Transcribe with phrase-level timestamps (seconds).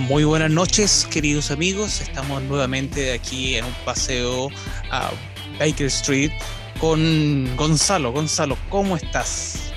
[0.00, 2.02] Muy buenas noches, queridos amigos.
[2.02, 4.50] Estamos nuevamente aquí en un paseo
[4.90, 5.10] a
[5.58, 6.32] Baker Street
[6.80, 8.12] con Gonzalo.
[8.12, 9.72] Gonzalo, ¿cómo estás?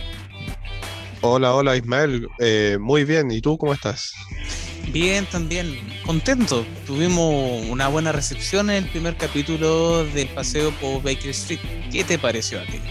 [1.21, 2.27] Hola, hola Ismael.
[2.39, 3.31] Eh, muy bien.
[3.31, 4.13] ¿Y tú cómo estás?
[4.91, 5.79] Bien, también.
[6.05, 6.65] Contento.
[6.85, 11.59] Tuvimos una buena recepción en el primer capítulo del paseo por Baker Street.
[11.91, 12.81] ¿Qué te pareció a ti?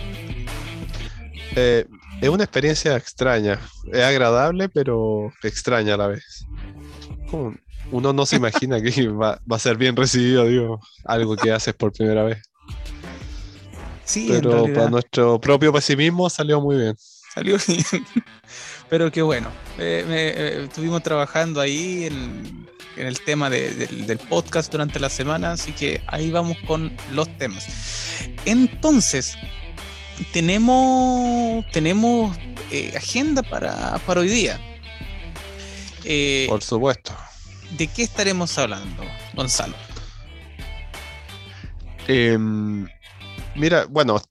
[1.57, 1.85] Eh,
[2.23, 3.61] es una experiencia extraña.
[3.93, 6.47] Es agradable, pero extraña a la vez.
[7.91, 11.93] Uno no se imagina que va, a ser bien recibido, digo, algo que haces por
[11.93, 12.43] primera vez.
[14.05, 16.97] Sí, pero para nuestro propio pesimismo salió muy bien.
[17.35, 17.85] Salió bien.
[18.89, 19.49] Pero qué bueno.
[19.79, 26.01] Eh, eh, estuvimos trabajando ahí en, el tema del podcast durante la semana, así que
[26.09, 27.65] ahí vamos con los temas.
[28.45, 29.37] Entonces,
[30.33, 32.37] tenemos, tenemos
[32.73, 34.61] eh, agenda para, para, hoy día.
[36.49, 37.13] Por supuesto.
[37.77, 39.03] ¿De qué estaremos hablando,
[39.35, 39.75] Gonzalo?
[42.07, 42.87] Em,
[43.55, 44.23] mira, bueno,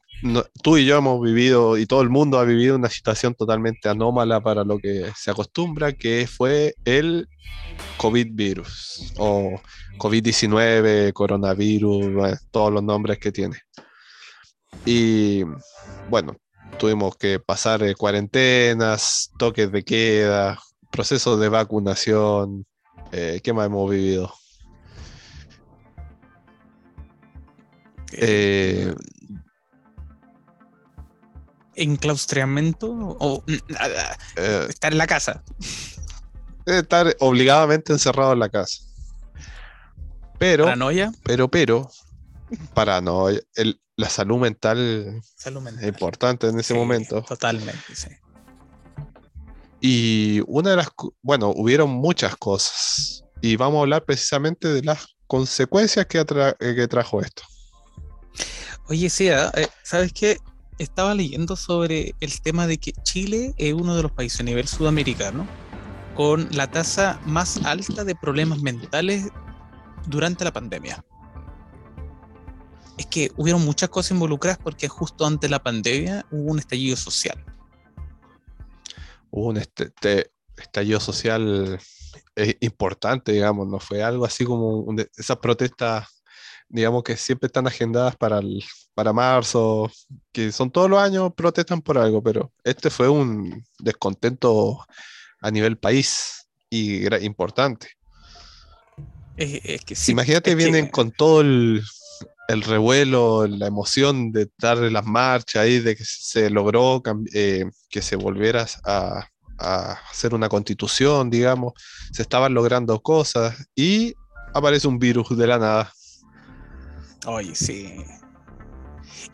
[0.63, 4.41] tú y yo hemos vivido, y todo el mundo ha vivido una situación totalmente anómala
[4.41, 7.29] para lo que se acostumbra, que fue el
[7.97, 9.61] COVID virus, o
[9.99, 13.57] COVID-19, coronavirus, todos los nombres que tiene.
[14.85, 15.43] Y
[16.09, 16.35] bueno,
[16.79, 20.59] tuvimos que pasar eh, cuarentenas, toques de queda,
[20.91, 22.65] procesos de vacunación.
[23.11, 24.33] Eh, ¿Qué más hemos vivido?
[28.11, 28.93] Eh,
[31.75, 33.53] enclaustramiento o mm,
[34.37, 35.43] eh, estar en la casa.
[36.65, 38.79] Estar obligadamente encerrado en la casa.
[40.37, 41.11] Pero, paranoia.
[41.23, 41.89] Pero, pero,
[42.73, 43.39] paranoia.
[43.95, 47.21] la salud mental, es importante en ese momento.
[47.23, 48.09] Totalmente, sí.
[49.79, 50.89] Y una de las,
[51.21, 53.23] bueno, hubieron muchas cosas.
[53.41, 56.25] Y vamos a hablar precisamente de las consecuencias que,
[56.59, 57.43] que trajo esto.
[58.89, 60.37] Oye, sí, eh, ¿sabes qué?
[60.77, 64.67] estaba leyendo sobre el tema de que Chile es uno de los países a nivel
[64.67, 65.47] sudamericano
[66.15, 69.29] con la tasa más alta de problemas mentales
[70.07, 71.03] durante la pandemia.
[72.97, 76.95] Es que hubieron muchas cosas involucradas porque justo antes de la pandemia hubo un estallido
[76.95, 77.43] social.
[79.31, 79.93] Hubo un este,
[80.57, 81.79] estallido social
[82.35, 86.07] eh, importante, digamos, no fue algo así como esas protestas
[86.69, 88.41] digamos que siempre están agendadas para,
[88.93, 89.91] para marzo,
[90.31, 94.85] que son todos los años, protestan por algo, pero este fue un descontento
[95.41, 97.89] a nivel país y era importante.
[99.37, 101.83] Es, que Imagínate, vienen con todo el,
[102.47, 107.01] revuelo, la emoción de darle las marchas ahí, de que se logró
[107.33, 109.27] eh, que se volviera a,
[109.59, 111.73] hacer una constitución, digamos,
[112.11, 114.13] se estaban logrando cosas y
[114.53, 115.93] aparece un virus de la nada.
[117.25, 117.95] Oye, sí.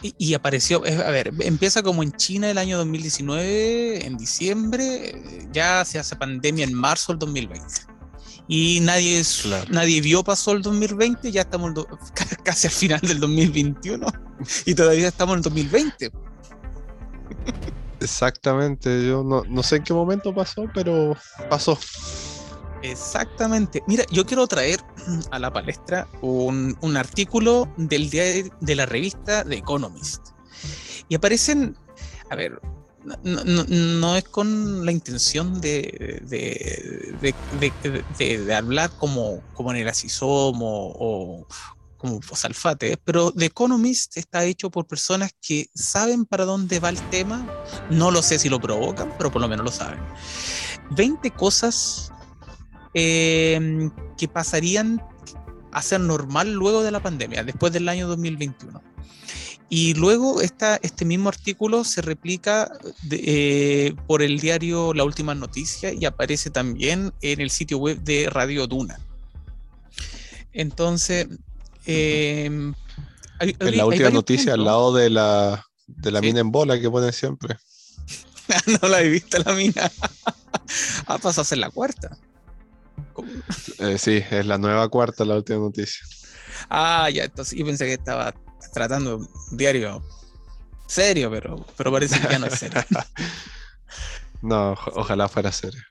[0.02, 6.00] Y, apareció, a ver, empieza como en China el año 2019, en diciembre, ya se
[6.00, 7.93] hace pandemia en marzo del 2020.
[8.48, 9.22] Y nadie,
[9.70, 11.72] nadie vio pasó el 2020, ya estamos
[12.44, 14.06] casi al final del 2021
[14.66, 16.12] y todavía estamos en el 2020.
[18.02, 21.16] Exactamente, yo no, no sé en qué momento pasó, pero
[21.50, 21.80] pasó.
[22.84, 23.82] Exactamente.
[23.88, 24.82] Mira, yo quiero traer
[25.32, 28.24] a la palestra un, artículo del día
[28.60, 30.28] de, la revista The Economist.
[31.08, 31.78] Y aparecen,
[32.30, 32.60] a ver,
[33.24, 36.22] no, es con la intención de,
[38.56, 41.48] hablar como, como en el asisomo o
[41.98, 47.00] como Fosalfate, pero The Economist está hecho por personas que saben para dónde va el
[47.10, 47.48] tema.
[47.90, 50.00] No lo sé si lo provocan, pero por lo menos lo saben.
[50.92, 52.14] 20 cosas
[52.94, 55.02] Em, que pasarían
[55.72, 58.84] a ser normal luego de la pandemia, después del año 2021.
[59.70, 62.72] Y luego esta, este mismo artículo se replica
[63.10, 68.30] eh, por el diario La Última Noticia y aparece también en el sitio web de
[68.30, 69.00] Radio Duna.
[70.52, 71.28] Entonces,
[71.86, 72.74] em,
[73.40, 77.12] en la última noticia, al lado de la, de la mina en bola que ponen
[77.12, 77.58] siempre.
[78.82, 79.92] no la he visto la mina.
[81.08, 82.16] ah, pasó a ser la cuarta.
[83.80, 86.06] Eh, sí, es la nueva cuarta, la última noticia.
[86.70, 88.34] Ah, ya, entonces yo pensé que estaba
[88.72, 90.04] tratando diario
[90.94, 92.82] serio, pero, pero parece que ya no es serio.
[94.42, 95.82] no, ojalá fuera serio.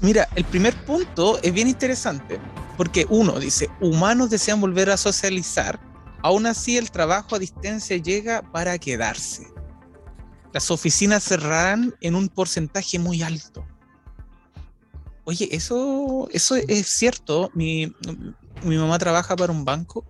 [0.00, 2.40] Mira, el primer punto es bien interesante,
[2.76, 5.80] porque uno dice, humanos desean volver a socializar,
[6.22, 9.46] aún así el trabajo a distancia llega para quedarse.
[10.52, 13.64] Las oficinas cerrarán en un porcentaje muy alto.
[15.24, 17.50] Oye, eso, eso es cierto.
[17.54, 17.94] Mi,
[18.64, 20.04] mi mamá trabaja para un banco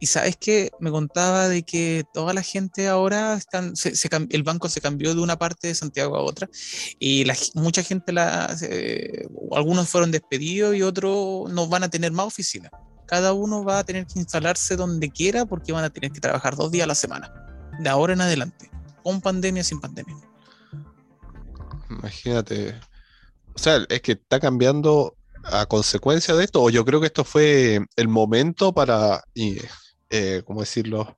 [0.00, 3.74] y sabes que me contaba de que toda la gente ahora están,
[4.30, 6.48] el banco se cambió de una parte de Santiago a otra
[6.98, 8.56] y la, mucha gente, la,
[9.52, 12.70] algunos fueron despedidos y otros no van a tener más oficina.
[13.06, 16.56] Cada uno va a tener que instalarse donde quiera porque van a tener que trabajar
[16.56, 17.32] dos días a la semana,
[17.80, 18.70] de ahora en adelante,
[19.02, 20.16] con pandemia, sin pandemia.
[21.90, 22.78] Imagínate.
[23.54, 27.24] O sea, es que está cambiando a consecuencia de esto, o yo creo que esto
[27.24, 29.24] fue el momento para
[30.10, 31.16] eh, ¿cómo decirlo?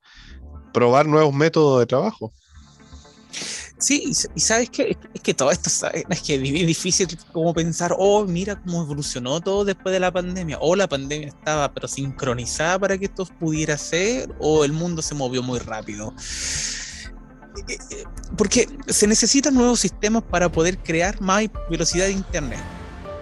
[0.72, 2.32] Probar nuevos métodos de trabajo.
[3.78, 5.70] Sí, y sabes que es que todo esto
[6.10, 10.58] es que es difícil como pensar, oh, mira cómo evolucionó todo después de la pandemia,
[10.60, 15.14] o la pandemia estaba pero sincronizada para que esto pudiera ser, o el mundo se
[15.14, 16.12] movió muy rápido.
[17.68, 18.04] Eh, eh,
[18.36, 22.60] porque se necesitan nuevos sistemas para poder crear más velocidad de internet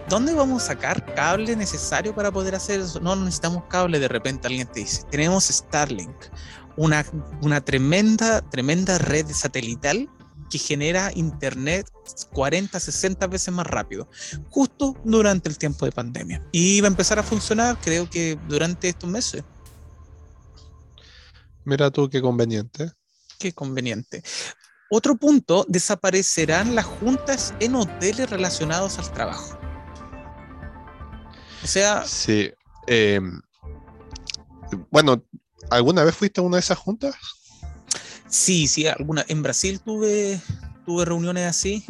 [0.08, 3.00] ¿dónde vamos a sacar cable necesario para poder hacer eso?
[3.00, 6.16] No, necesitamos cable, de repente alguien te dice, tenemos Starlink,
[6.76, 7.04] una,
[7.42, 10.08] una tremenda, tremenda red satelital
[10.50, 11.86] que genera internet
[12.32, 14.08] 40, 60 veces más rápido,
[14.48, 16.42] justo durante el tiempo de pandemia.
[16.52, 19.44] Y va a empezar a funcionar, creo que durante estos meses.
[21.64, 22.90] Mira tú qué conveniente.
[23.38, 24.22] Qué conveniente.
[24.90, 29.58] Otro punto, desaparecerán las juntas en hoteles relacionados al trabajo.
[31.68, 32.02] O sea.
[32.06, 32.50] Sí.
[32.86, 33.42] Em,
[34.90, 35.22] bueno,
[35.70, 37.14] ¿alguna vez fuiste a una de esas juntas?
[38.26, 39.22] Sí, sí, alguna.
[39.28, 40.40] En Brasil tuve,
[40.86, 41.84] tuve reuniones así.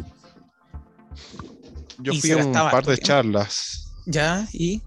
[1.99, 3.93] Yo fui a un par de charlas.
[4.05, 4.45] ¿Ya?
[4.51, 4.81] ¿Y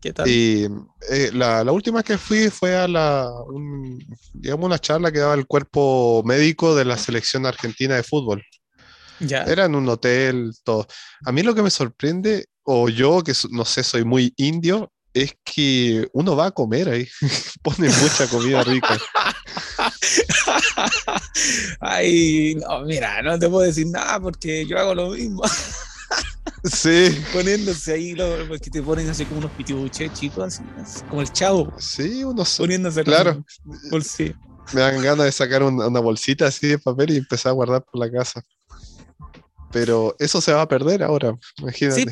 [0.00, 0.28] qué tal?
[0.28, 0.66] Y
[1.08, 3.30] eh, la, última que fui fue a la,
[4.32, 8.42] digamos, una charla que daba el cuerpo médico de la selección argentina de fútbol.
[9.20, 9.44] ¿Ya?
[9.44, 10.84] Era en un hotel, todo.
[11.24, 15.36] A mí lo que me sorprende o yo, que no sé, soy muy indio, es
[15.44, 17.08] que uno va a comer ahí,
[17.62, 18.98] pone mucha comida rica.
[21.80, 25.42] Ay, no, mira, no te puedo decir nada porque yo hago lo mismo.
[26.64, 27.16] Sí.
[27.32, 28.16] Poniéndose ahí,
[28.48, 30.62] porque te ponen así como unos pitibuches chicos, así,
[31.08, 31.72] como el chavo.
[31.78, 33.44] Sí, uno Poniéndose Claro.
[34.72, 37.84] Me dan ganas de sacar una, una, bolsita así de papel y empezar a guardar
[37.84, 38.42] por la casa.
[39.70, 42.00] Pero eso se va a perder ahora, imagínate.
[42.00, 42.06] Sí,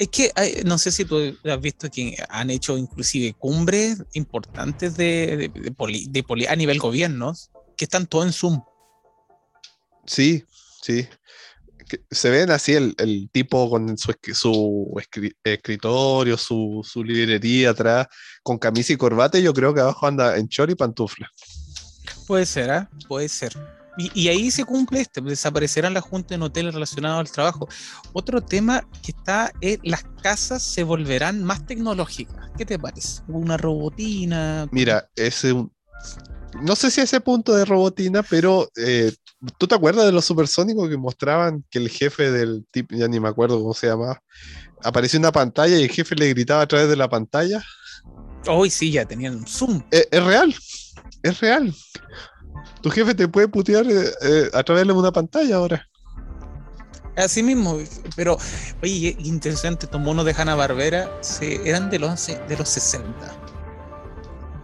[0.00, 0.32] es que
[0.64, 6.56] no sé si tú has visto que han hecho inclusive cumbres importantes de, de, a
[6.56, 7.34] nivel gobierno,
[7.76, 8.62] que están todo en Zoom.
[10.06, 10.42] Sí,
[10.80, 11.06] sí.
[12.10, 15.02] Se ven así el, tipo con su, su
[15.44, 18.06] escritorio, su, su, librería atrás,
[18.42, 21.28] con camisa y corbata, y yo creo que abajo anda en chor y pantufla.
[22.26, 22.88] Puede ser, ¿eh?
[23.06, 23.52] Puede ser.
[24.14, 27.68] Y, ahí se cumple este, desaparecerán las juntas en hoteles relacionados al trabajo.
[28.12, 32.50] Otro tema que está es las casas se volverán más tecnológicas.
[32.56, 33.22] ¿Qué te parece?
[33.28, 34.68] Una robotina.
[34.70, 35.54] Mira, ese
[36.62, 39.12] no sé si a ese punto de robotina, pero eh,
[39.58, 43.20] ¿tú te acuerdas de los supersónicos que mostraban que el jefe del tipo, ya ni
[43.20, 44.22] me acuerdo cómo se llamaba,
[44.82, 47.62] apareció una pantalla y el jefe le gritaba a través de la pantalla?
[48.46, 49.82] Hoy sí, ya tenían un zoom.
[49.90, 50.54] Eh, es real,
[51.22, 51.74] es real.
[52.80, 55.86] Tu jefe te puede putear eh, eh, a través de una pantalla ahora.
[57.16, 57.78] Así mismo,
[58.16, 58.38] pero
[58.82, 63.10] oye, interesante, estos monos de Hanna Barbera eran de los, de los 60.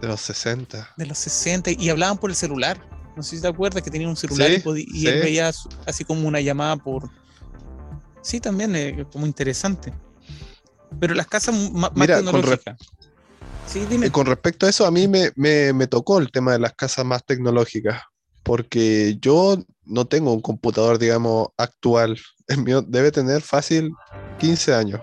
[0.01, 0.93] De los 60.
[0.97, 2.79] De los 60 y hablaban por el celular.
[3.15, 5.51] No sé si te acuerdas que tenían un celular y, él veía
[5.85, 7.09] así como una llamada por.
[8.21, 9.91] Sí, también, eh, como interesante.
[10.99, 12.77] Pero las casas más, tecnológicas.
[13.75, 17.25] Eh, con respecto a eso, a mí me, tocó el tema de las casas más
[17.25, 18.01] tecnológicas,
[18.43, 22.17] porque yo no tengo un computador, digamos, actual.
[22.47, 23.91] El mío debe tener fácil
[24.39, 25.01] 15 años.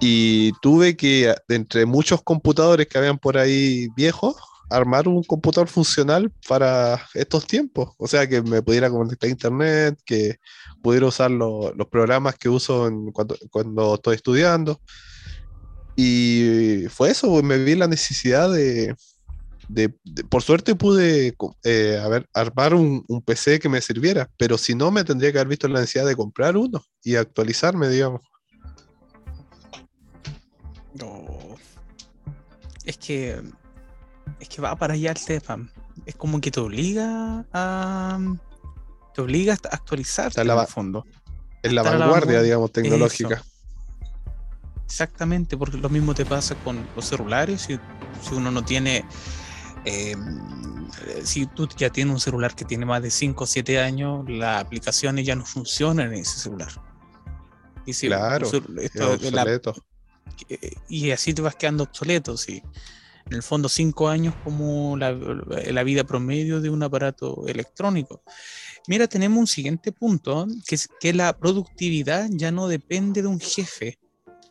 [0.00, 4.36] Y tuve que, entre muchos computadores que habían por ahí viejos,
[4.70, 7.90] armar un computador funcional para estos tiempos.
[7.98, 10.36] O sea, que me pudiera conectar a internet, que
[10.82, 12.90] pudiera usar los programas que uso
[13.50, 14.80] cuando estoy estudiando.
[15.96, 18.94] Y fue eso, me vi la necesidad de,
[20.28, 25.32] por suerte pude eh, armar un, PC que me sirviera, pero si no me tendría
[25.32, 28.22] que haber visto la necesidad de comprar uno y actualizarme, digamos.
[30.94, 31.26] No.
[32.84, 33.40] Es que
[34.40, 35.70] es que va para allá el tema.
[36.06, 38.18] Es como que te obliga a
[39.14, 41.04] te obliga a actualizarte en el fondo.
[41.62, 43.44] En la vanguardia, digamos, tecnológica.
[44.90, 47.62] Exactamente, porque lo mismo te pasa con los celulares.
[47.62, 47.78] Si,
[48.20, 49.04] si uno no tiene,
[49.84, 50.16] eh,
[51.22, 54.60] si tú ya tienes un celular que tiene más de 5 o 7 años, las
[54.64, 56.72] aplicaciones ya no funcionan en ese celular.
[57.86, 59.74] Y si- Claro, esto es de la- obsoleto.
[60.48, 62.60] eh, y así te vas quedando obsoleto, sí.
[63.26, 68.22] En el fondo, cinco años como la, la vida promedio de un aparato electrónico.
[68.88, 73.38] Mira, tenemos un siguiente punto, que es que la productividad ya no depende de un
[73.38, 73.98] jefe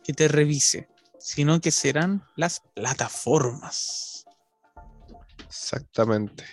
[0.04, 0.88] que te revise,
[1.18, 4.24] sino que serán las plataformas.
[5.46, 6.44] Exactamente.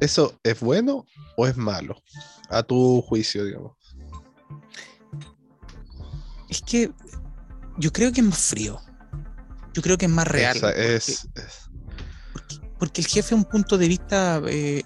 [0.00, 2.02] ¿Eso es bueno o es malo?
[2.50, 3.76] A tu juicio, digamos.
[6.48, 6.92] Es que
[7.78, 8.80] yo creo que es más frío.
[9.72, 10.56] Yo creo que es más real.
[10.56, 11.70] Esa porque- es, es-
[12.78, 14.82] Porque el jefe es un punto de vista, eh,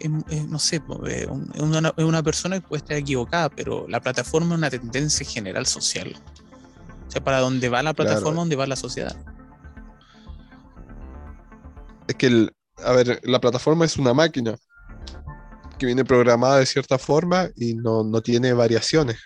[0.49, 0.77] no sé,
[1.09, 4.71] eh, es una, es una persona que puede estar equivocada, pero la plataforma es una
[4.71, 6.17] tendencia general social.
[7.11, 8.09] O sea, para dónde va la Claro.
[8.09, 9.17] plataforma, dónde va la sociedad.
[12.07, 12.53] es que, el-
[12.85, 14.57] a ver, la plataforma es una máquina
[15.79, 19.17] que viene programada de cierta forma y no, no tiene variaciones.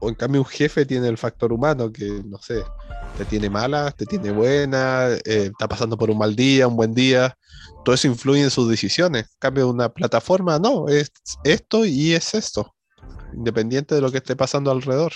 [0.00, 2.62] O en cambio un jefe tiene el factor humano que, no sé,
[3.16, 6.92] te tiene mala, te tiene buena, eh, está pasando por un mal día, un buen
[6.94, 7.34] día.
[7.84, 9.22] Todo eso influye en sus decisiones.
[9.24, 11.10] En cambio una plataforma no, es
[11.42, 12.74] esto y es esto.
[13.34, 15.12] Independiente de lo que esté pasando alrededor.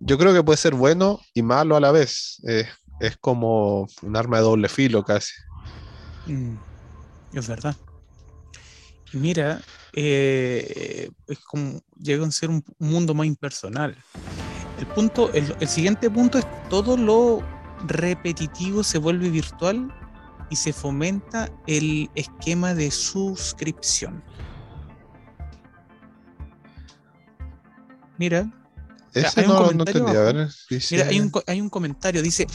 [0.00, 2.40] Yo creo que puede ser bueno y malo a la vez.
[2.48, 2.66] Eh,
[3.00, 5.32] es como un arma de doble filo casi.
[6.26, 6.56] Mm,
[7.34, 7.76] es verdad.
[9.12, 9.60] Mira,
[9.94, 13.96] eh, es como llega a ser un mundo más impersonal.
[14.78, 17.42] El punto, el, el siguiente punto es todo lo
[17.86, 19.92] repetitivo se vuelve virtual
[20.50, 24.22] y se fomenta el esquema de suscripción.
[28.18, 28.50] Mira,
[29.14, 30.16] Ese hay no, no comentario entendí.
[30.16, 30.36] A abajo.
[30.38, 32.46] ver, dice- Mira, hay un, co- hay un comentario, dice,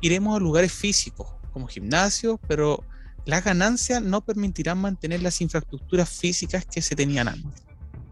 [0.00, 2.82] iremos a lugares físicos, como gimnasio, pero
[3.24, 7.62] las ganancias no permitirán mantener las infraestructuras físicas que se tenían antes.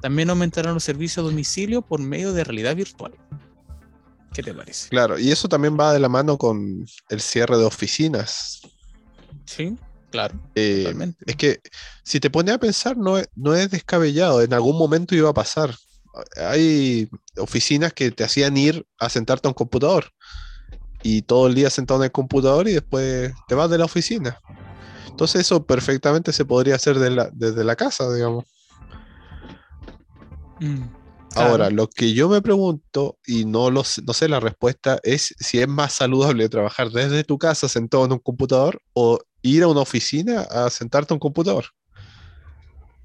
[0.01, 3.13] También aumentarán los servicios a domicilio por medio de realidad virtual.
[4.33, 4.89] ¿Qué te parece?
[4.89, 8.61] Claro, y eso también va de la mano con el cierre de oficinas.
[9.45, 9.77] Sí,
[10.11, 11.25] claro, Eh, totalmente.
[11.27, 11.61] es que
[12.05, 15.35] si te pones a pensar, no es, no es descabellado, en algún momento iba a
[15.35, 15.75] pasar.
[16.37, 20.07] Hay oficinas que te hacían ir a sentarte a un computador
[21.03, 24.39] y todo el día sentado en el computador y después te vas de la oficina.
[25.09, 28.45] Entonces eso perfectamente se podría hacer de la- desde la casa, digamos.
[30.59, 30.89] Mm,
[31.33, 31.49] claro.
[31.51, 35.35] Ahora, lo que yo me pregunto, y no, lo, sé- no sé la respuesta, es
[35.39, 39.69] si es más saludable trabajar desde tu casa sentado en un computador o ir a
[39.69, 41.67] una oficina a sentarte a un computador.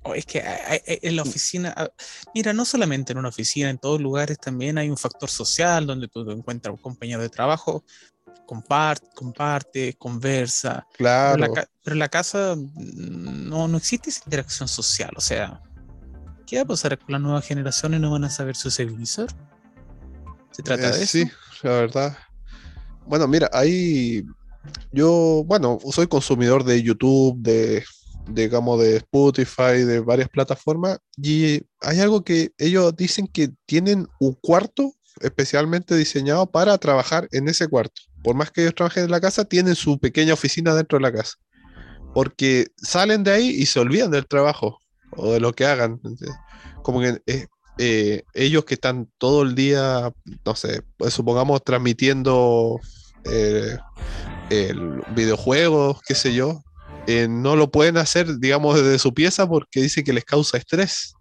[0.08, 1.90] Oh, es que hay- hay- en la oficina, ah,
[2.36, 6.08] mira, no solamente en una oficina, en todos lugares también hay un factor social donde
[6.08, 7.84] tú te encuentras un compañero de trabajo,
[8.46, 10.86] comparte, comparte, conversa.
[10.92, 15.10] Pero Claro, la, pero en la casa mm, no, no existe esa interacción social.
[15.18, 15.60] O sea,
[16.46, 18.00] ¿qué va a pasar con las nuevas generaciones?
[18.00, 19.28] ¿No van a saber socializar?
[20.52, 21.18] ¿Se trata eh, de eso?
[21.18, 21.32] sí,
[21.64, 22.18] la verdad.
[23.08, 24.24] Bueno, mira, ahí
[24.92, 27.84] yo, bueno, soy consumidor de YouTube, de,
[28.28, 34.34] digamos, de Spotify, de varias plataformas, y hay algo que ellos dicen que tienen un
[34.34, 38.02] cuarto especialmente diseñado para trabajar en ese cuarto.
[38.24, 41.14] Por más que ellos trabajen en la casa, tienen su pequeña oficina dentro de la
[41.14, 41.36] casa.
[42.14, 44.80] Porque salen de ahí y se olvidan del trabajo
[45.12, 46.00] o de lo que hagan.
[46.82, 50.12] Como que eh, eh, ellos que están todo el día,
[50.46, 52.80] no sé, pues supongamos transmitiendo
[53.26, 53.78] eh,
[55.14, 56.62] videojuegos, qué sé yo,
[57.08, 61.14] eh, no lo pueden hacer, digamos, desde su pieza porque dice que les causa estrés.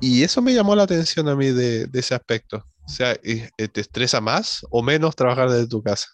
[0.00, 2.64] Y eso me llamó la atención a mí de, ese aspecto.
[2.86, 6.06] O sea, eh, eh, ¿te estresa más o menos trabajar desde tu casa?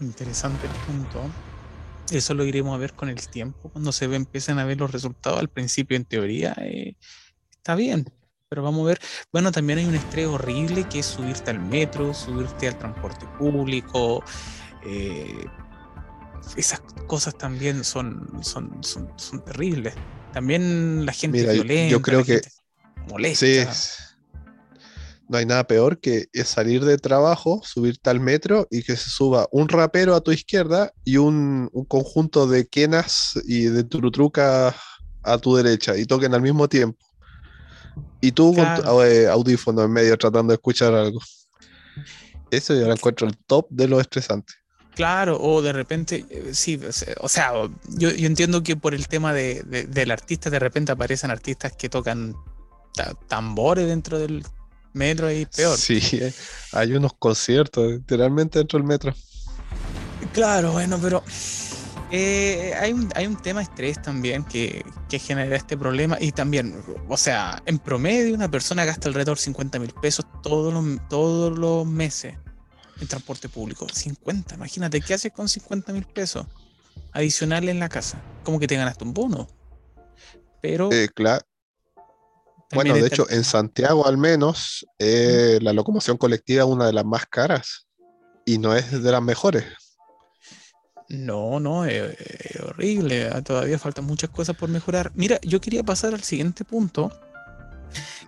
[0.00, 1.22] Interesante punto.
[2.10, 3.70] Eso lo iremos a ver con el tiempo.
[3.70, 5.38] Cuando se ve, empiezan a ver los resultados.
[5.38, 6.56] Al principio, en teoría,
[7.50, 8.06] está bien.
[8.48, 8.98] Pero vamos a ver.
[9.32, 14.22] Bueno, también hay un estrés horrible que es subirte al metro, subirte al transporte público.
[14.84, 15.46] Eh,
[16.56, 19.94] esas cosas también son, son, son, son terribles.
[20.32, 22.48] También la gente Mira, yo- yo violenta, creo la que- gente
[23.08, 23.46] molesta.
[23.46, 23.64] Sí,
[25.26, 29.48] no hay nada peor que salir de trabajo, subirte al metro y que se suba
[29.52, 34.74] un rapero a tu izquierda y un, un conjunto de quenas y de turutrucas
[35.22, 36.98] a tu derecha y toquen al mismo tiempo.
[38.20, 41.20] Y tú con tu eh, audífono en medio tratando de escuchar algo.
[42.50, 44.52] Eso yo lo encuentro el top de lo estresante.
[44.94, 46.80] Claro, o de repente, eh, sí,
[47.20, 47.52] o sea-
[47.88, 51.72] yo, yo entiendo que por el tema de, de- del artista, de repente aparecen artistas
[51.76, 52.36] que tocan
[52.94, 54.44] ta- tambores dentro del
[54.92, 55.76] metro y peor.
[55.76, 56.00] Sí,
[56.72, 59.12] hay unos conciertos literalmente dentro del metro.
[60.32, 61.22] Claro, bueno, pero
[62.10, 66.30] Eh, hay, un, hay un tema de estrés también que, que, genera este problema y
[66.30, 70.84] también, o sea, en promedio una persona gasta alrededor de 50 mil pesos todos los,
[71.08, 72.36] todos los meses
[73.00, 73.86] en transporte público.
[73.92, 76.46] 50, imagínate, ¿qué haces con 50 mil pesos
[77.12, 78.20] adicionales en la casa?
[78.42, 79.48] Como que te ganaste un bono.
[80.60, 80.90] Pero...
[80.92, 81.44] Eh, claro.
[82.72, 87.04] Bueno, de hecho, en Santiago al menos, eh, la locomoción colectiva es una de las
[87.04, 87.86] más caras
[88.44, 89.64] y no es de las mejores.
[91.08, 92.16] No, no, es,
[92.62, 93.28] horrible.
[93.28, 95.12] Ah, todavía faltan muchas cosas por mejorar.
[95.14, 97.12] Mira, yo quería pasar al siguiente punto,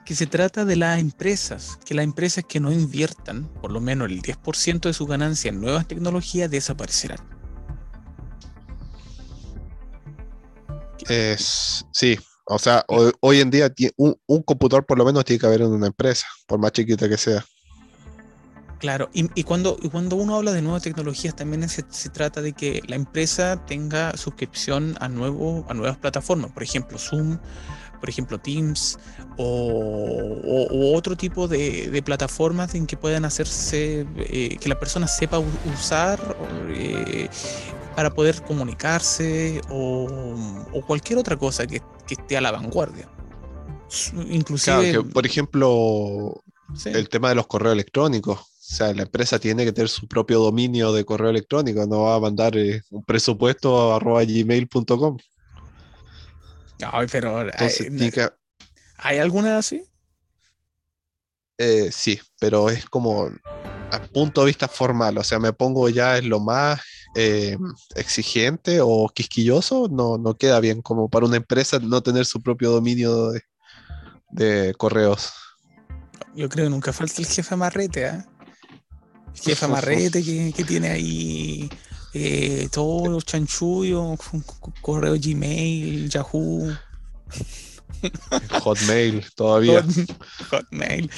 [0.06, 4.08] que se trata de las empresas, que las empresas que no inviertan por lo menos
[4.08, 7.18] el 10% de su ganancia en nuevas tecnologías desaparecerán.
[11.08, 12.84] Es, sí, o sea,
[13.20, 16.26] hoy, en día un, un, computador por lo menos tiene que haber en una empresa,
[16.46, 17.44] por más chiquita que sea.
[18.78, 22.96] Claro, y, cuando, cuando uno habla de nuevas tecnologías también se, trata de que la
[22.96, 27.38] empresa tenga suscripción a, nuevo, a nuevas plataformas, por ejemplo Zoom,
[27.96, 28.98] por ejemplo Teams
[29.36, 35.40] o, otro tipo de, plataformas en que puedan hacerse, eh, que la persona sepa
[35.74, 36.36] usar
[36.68, 37.28] eh,
[37.94, 40.08] para poder comunicarse o,
[40.86, 43.08] cualquier otra cosa que, esté a la vanguardia.
[44.30, 45.02] Inclusive...
[45.04, 46.42] por ejemplo,
[46.84, 50.40] el tema de los correos electrónicos o sea, la empresa tiene que tener su propio
[50.40, 55.18] dominio de correo electrónico, no va a mandar eh, un presupuesto a arroba gmail.com.
[56.80, 57.46] Ay, pero
[58.98, 59.82] hay, alguna así?
[61.58, 63.30] Eh, sí, pero es como
[63.90, 66.80] a punto de vista formal, o sea, me pongo ya en lo más
[67.14, 67.56] eh,
[67.94, 72.70] exigente o quisquilloso, no, no queda bien como para una empresa no tener su propio
[72.70, 73.32] dominio
[74.30, 75.32] de, correos.
[76.34, 78.24] Yo creo que nunca falta el jefe amarrete, ¿eh?
[79.42, 81.70] jefa Marrete que, tiene ahí
[82.18, 84.18] eh, todos los chanchullos,
[84.80, 86.74] correo Gmail, Yahoo.
[88.62, 89.84] Hotmail todavía.
[90.50, 91.10] Hotmail.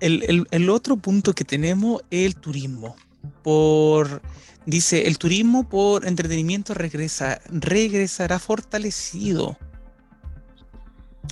[0.00, 2.96] El, otro punto que tenemos es el turismo.
[3.44, 4.22] Por,
[4.66, 9.56] dice, el turismo por entretenimiento regresa, regresará fortalecido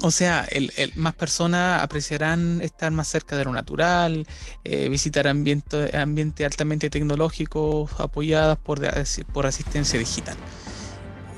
[0.02, 4.26] o sea, el, más personas apreciarán estar más cerca de lo natural,
[4.64, 10.36] eh, visitar ambientes ambiente altamente tecnológicos apoyados por, asistencia digital.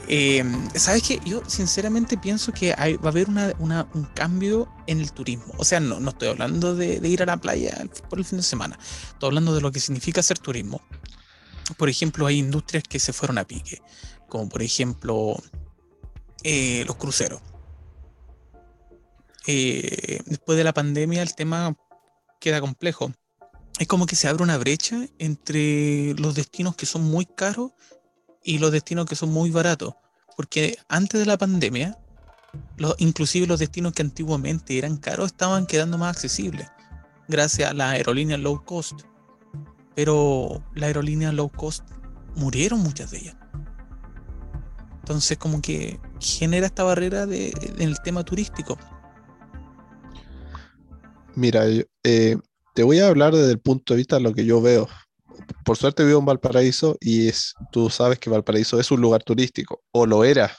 [0.08, 0.44] Eh,
[0.74, 1.20] ¿Sabes qué?
[1.24, 5.54] Yo sinceramente pienso que va a haber un cambio en el turismo.
[5.56, 8.42] O sea, no, no estoy hablando de, ir a la playa por el fin de
[8.42, 8.78] semana.
[9.12, 10.82] Estoy hablando de lo que significa hacer turismo.
[11.76, 13.80] Por ejemplo, hay industrias que se fueron a pique,
[14.28, 15.36] como por ejemplo
[16.42, 17.40] eh, los cruceros
[19.46, 21.76] eh, después de la pandemia el tema
[22.40, 23.12] queda complejo.
[23.78, 27.72] Es como que se abre una brecha entre los destinos que son muy caros
[28.42, 29.94] y los destinos que son muy baratos.
[30.36, 31.98] Porque antes de la pandemia,
[32.76, 36.68] los, inclusive los destinos que antiguamente eran caros estaban quedando más accesibles
[37.30, 39.00] gracias a la aerolínea low cost.
[39.94, 41.88] Pero la aerolínea low cost
[42.34, 43.36] murieron muchas de ellas.
[45.00, 48.78] Entonces como que genera esta barrera de, en el tema turístico.
[51.34, 51.64] Mira,
[52.04, 52.36] eh,
[52.74, 54.88] te voy a hablar desde el punto de vista de lo que yo veo.
[55.64, 59.82] Por suerte vivo en Valparaíso y es, tú sabes que Valparaíso es un lugar turístico,
[59.92, 60.56] o lo era.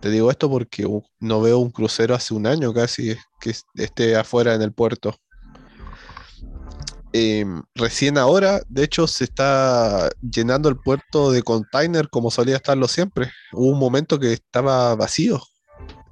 [0.00, 0.86] Te digo esto porque
[1.20, 5.14] no veo un crucero hace un año casi que esté afuera en el puerto.
[7.12, 12.88] Em, recién ahora, de hecho, se está llenando el puerto de container como solía estarlo
[12.88, 13.30] siempre.
[13.52, 15.40] Hubo un momento que estaba vacío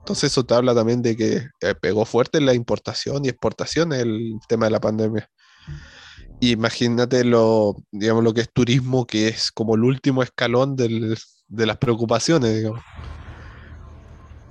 [0.05, 4.35] entonces eso te habla también de que eh, pegó fuerte la importación y exportación el
[4.47, 5.31] tema de la pandemia.
[6.41, 11.17] imagínate lo, digamos, lo que es turismo, que es como el último escalón de
[11.67, 12.83] las preocupaciones, digamos.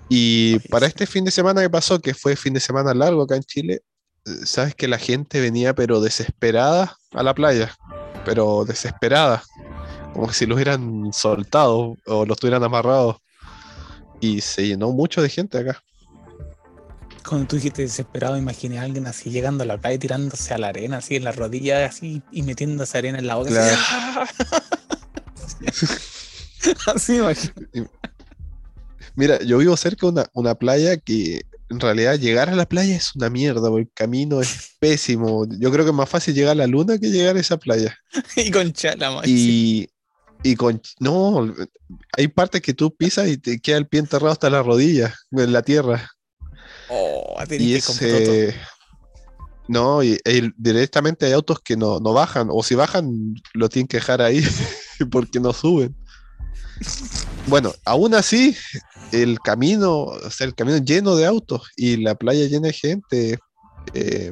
[0.10, 3.36] Y para este fin de semana que pasó, que fue fin de semana largo acá
[3.36, 3.82] en Chile,
[4.46, 7.76] sabes que la gente venía pero desesperada a la playa,
[8.26, 9.44] pero desesperada,
[10.14, 13.23] como si lo hubieran soltado o lo estuvieran amarrado
[14.24, 15.84] y se llenó mucho de gente acá.
[17.28, 20.70] Cuando tú dijiste desesperado, imaginé a alguien así llegando a la playa tirándose a la
[20.70, 23.50] arena, así en la rodilla, así y metiéndose arena en la boca.
[26.88, 27.20] Así,
[29.16, 33.16] Mira, yo vivo cerca de una, playa que en realidad llegar a la playa es
[33.16, 35.46] una mierda, porque el camino es pésimo.
[35.60, 37.98] Yo creo que es más fácil llegar a la luna que llegar a esa playa.
[38.36, 39.88] y con chala, Y,
[40.44, 40.82] y con.
[41.00, 41.54] No,
[42.18, 45.54] hay partes que tú pisas y te queda el pie enterrado hasta la rodilla, en
[45.54, 46.12] la tierra.
[46.90, 48.56] Oh, y ese.
[49.68, 50.20] No, y,
[50.58, 54.44] directamente hay autos que no, bajan, o si bajan, lo tienen que dejar ahí
[55.12, 55.96] porque no suben.
[57.48, 58.56] Bueno, aún así,
[59.14, 63.40] el camino, o sea, el camino lleno de autos y la playa llena de gente,
[63.94, 64.32] eh,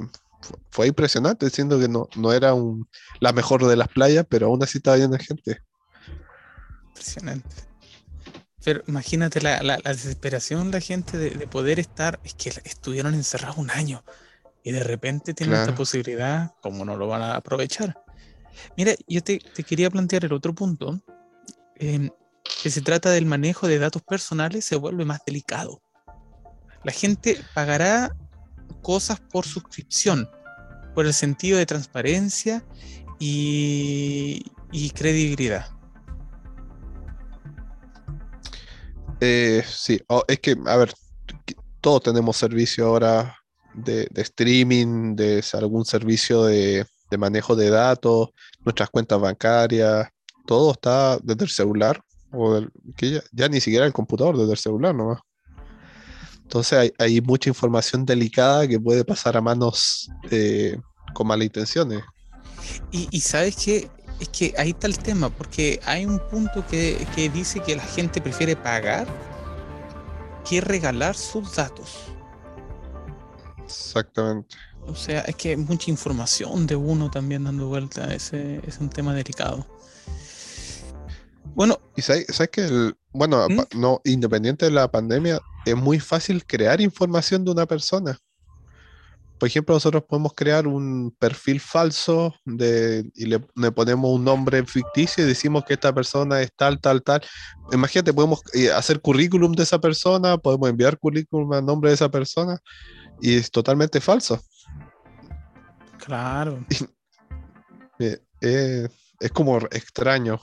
[0.69, 2.87] fue impresionante, siendo que no, no era un,
[3.19, 5.59] la mejor de las playas, pero aún así estaba llena de gente.
[6.91, 7.55] Impresionante.
[8.63, 13.15] Pero imagínate la, la, la desesperación la gente de, de, poder estar, es que estuvieron
[13.15, 14.03] encerrados un año
[14.63, 15.63] y de repente tienen claro.
[15.63, 17.97] esta posibilidad, ¿cómo no lo van a aprovechar?
[18.77, 21.01] Mira, yo te, te quería plantear el otro punto,
[21.77, 22.09] eh,
[22.61, 25.81] que se trata del manejo de datos personales, se vuelve más delicado.
[26.83, 28.15] La gente pagará
[28.81, 30.29] cosas por suscripción,
[30.93, 32.63] por el sentido de transparencia
[33.19, 35.71] y, y credibilidad.
[39.23, 40.93] Eh, sí, es que, a ver,
[41.79, 43.37] todos tenemos servicio ahora
[43.75, 46.85] de, streaming, de algún servicio de,
[47.19, 48.29] manejo de datos,
[48.65, 50.07] nuestras cuentas bancarias,
[50.47, 52.61] todo está desde el celular, o
[52.97, 55.19] que ya, ni siquiera el computador, desde el celular nomás.
[56.41, 60.77] Entonces hay, mucha información delicada que puede pasar a manos eh,
[61.13, 62.03] con malas intenciones.
[62.91, 63.89] Y, y sabes que
[64.21, 67.83] es que ahí está el tema, porque hay un punto que, que, dice que la
[67.83, 69.07] gente prefiere pagar
[70.47, 71.97] que regalar sus datos.
[73.65, 74.55] Exactamente.
[74.85, 78.89] O sea, es que hay mucha información de uno también dando vuelta, ese es un
[78.89, 79.65] tema delicado.
[81.55, 81.79] Bueno.
[81.95, 83.79] Y sabes, sabes que, el, bueno, ¿Mm?
[83.79, 88.19] no, independiente de la pandemia, es muy fácil crear información de una persona
[89.41, 94.63] por ejemplo, nosotros podemos crear un perfil falso de, y le, le, ponemos un nombre
[94.67, 97.23] ficticio y decimos que esta persona es tal, tal, tal.
[97.71, 102.11] Imagínate, podemos eh, hacer currículum de esa persona, podemos enviar currículum a nombre de esa
[102.11, 102.59] persona
[103.19, 104.39] y es totalmente falso.
[105.97, 106.63] Claro.
[107.97, 108.05] Y,
[108.41, 108.87] eh,
[109.19, 110.39] es como extraño.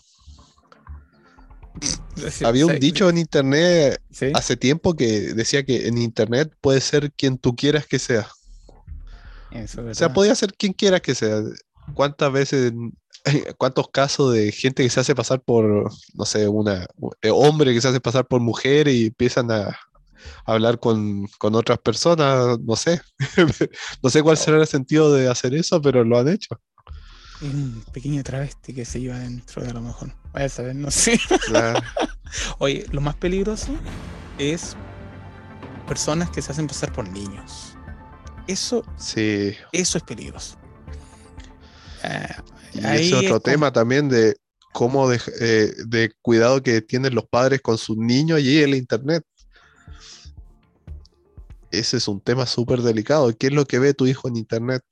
[2.45, 4.01] Había un dicho en internet
[4.35, 8.29] hace tiempo que decía que en internet puede ser quien tú quieras que sea.
[9.51, 11.43] Eso o sea, podía ser quien quiera que sea.
[11.95, 12.73] ¿Cuántas veces,
[13.59, 16.87] cuántos casos de gente que se hace pasar por, no sé, una
[17.23, 19.77] eh, hombre que se hace pasar por mujer y empiezan a, a
[20.47, 22.59] hablar con, con, otras personas?
[22.61, 23.01] No sé.
[24.03, 26.61] no sé cuál será el sentido de hacer eso, pero lo han hecho.
[27.41, 30.13] Un pequeño travesti que se lleva dentro de a lo mejor.
[30.33, 31.21] Vaya a saber, no sé.
[31.47, 31.81] Claro.
[32.59, 33.73] Oye, lo más peligroso
[34.39, 34.77] es
[35.87, 37.68] personas que se hacen pasar por niños.
[38.49, 39.55] Eso, sí.
[39.73, 40.57] eso es peligroso.
[42.03, 43.73] Uh, y ese otro es tema como...
[43.73, 44.37] también de
[44.73, 49.23] cómo de, eh, de, cuidado que tienen los padres con sus niños y el internet.
[51.71, 53.37] Ese es un tema súper delicado.
[53.37, 54.83] ¿Qué es lo que ve tu hijo en internet?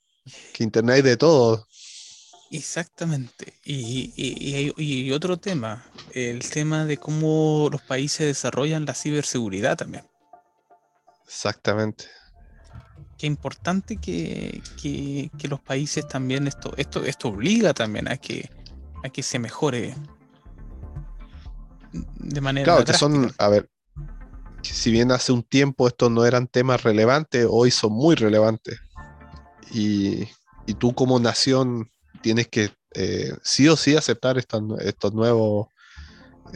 [0.53, 1.67] Que internet hay de todo.
[2.51, 3.55] Exactamente.
[3.65, 9.79] Y, y, y, y, otro tema, el tema de cómo los países desarrollan la ciberseguridad
[9.79, 10.05] también.
[11.25, 12.07] Exactamente
[13.19, 18.51] qué importante que, que, que, los países también esto, esto, esto obliga también a que,
[19.05, 19.95] a que se mejore
[21.93, 22.65] de manera.
[22.65, 22.93] Claro, drástica.
[22.93, 23.69] que son, a ver,
[24.63, 28.79] si bien hace un tiempo estos no eran temas relevantes, hoy son muy relevantes.
[29.73, 30.29] Y,
[30.67, 31.91] y tú como nación
[32.23, 35.69] tienes que eh, sí o sí aceptar estos, estos nuevos,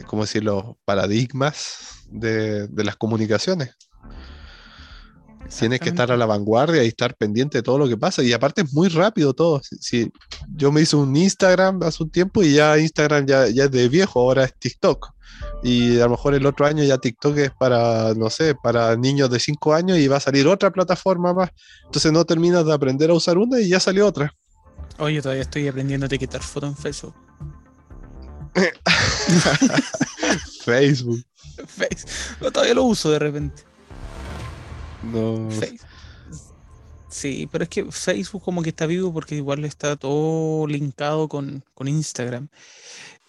[0.07, 3.75] ¿cómo decirlo?, paradigmas de, de las comunicaciones.
[5.49, 8.23] Tienes que estar a la vanguardia y estar pendiente de todo lo que pasa.
[8.23, 9.61] Y aparte es muy rápido todo.
[9.63, 10.11] Si, si,
[10.55, 13.89] yo me hice un Instagram hace un tiempo y ya Instagram ya, ya es de
[13.89, 15.13] viejo, ahora es TikTok.
[15.63, 19.29] Y a lo mejor el otro año ya TikTok es para, no sé, para niños
[19.29, 21.51] de 5 años y va a salir otra plataforma más.
[21.85, 24.33] Entonces no terminas de aprender a usar una y ya salió otra.
[24.97, 27.13] Oye, todavía estoy aprendiendo a etiquetar fotos en Facebook.
[30.63, 31.23] Facebook.
[31.67, 32.51] Facebook.
[32.51, 33.63] todavía lo uso de repente.
[35.03, 35.49] No.
[37.09, 41.63] Sí, pero es que Facebook como que está vivo porque igual está todo linkado con,
[41.73, 42.47] con Instagram.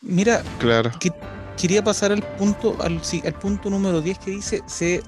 [0.01, 0.91] Mira, claro.
[1.01, 1.13] que,
[1.57, 5.03] quería pasar al punto, al, sí, al punto número 10 que dice se,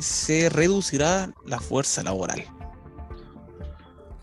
[0.00, 2.44] se reducirá la fuerza laboral.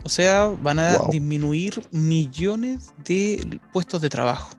[0.03, 1.11] O sea, van a wow.
[1.11, 4.51] disminuir millones de puestos de trabajo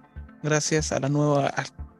[0.42, 1.52] gracias a la nueva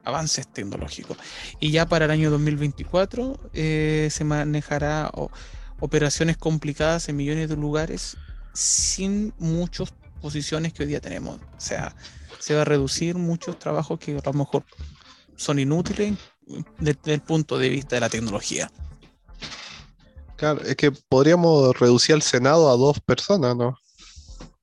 [0.05, 1.17] avances tecnológicos.
[1.61, 5.11] Y ya para el año 2024 eh, se manejará
[5.81, 8.17] operaciones complicadas en millones de lugares
[8.53, 11.37] sin muchas posiciones que hoy día tenemos.
[11.37, 11.95] O sea,
[12.39, 14.65] se va a reducir muchos trabajos que a lo mejor
[15.37, 16.15] son inútiles
[16.79, 18.71] desde el punto de vista de la tecnología.
[20.37, 23.79] Claro, es que podríamos reducir al Senado a dos personas, ¿no?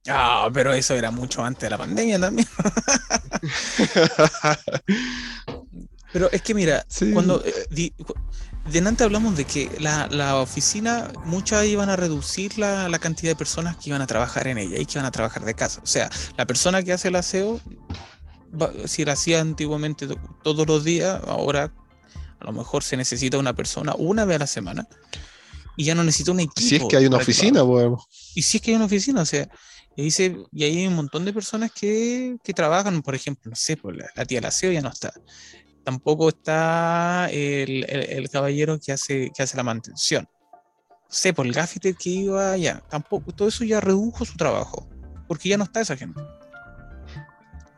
[0.08, 2.48] Ah, pero eso era mucho antes de la pandemia también.
[6.14, 7.92] Pero es que mira, cuando eh,
[8.70, 13.78] de antes hablamos de que la, oficina, muchas iban a reducir la, cantidad de personas
[13.78, 15.82] que iban a trabajar en ella y que iban a trabajar de casa.
[15.84, 17.62] O sea, la persona que hace el aseo,
[18.86, 20.08] si la hacía antiguamente
[20.44, 21.72] todos los días, ahora
[22.40, 24.88] a lo mejor se necesita una persona una vez a la semana
[25.78, 26.62] y ya no necesita un equipo.
[26.62, 27.98] Si es que hay una oficina, bueno.
[28.36, 29.48] Y si es que hay una oficina, o sea,
[29.96, 33.98] y, dice, y hay un montón de personas que, trabajan, por ejemplo, no sé, pues
[33.98, 35.14] la, la tía del aseo ya no está
[35.84, 40.28] tampoco está el, caballero que hace, que hace la mantención.
[40.92, 44.88] No sé, por el gaffiter que iba ya, tampoco, todo eso ya redujo su trabajo,
[45.28, 46.22] porque ya no está esa gente.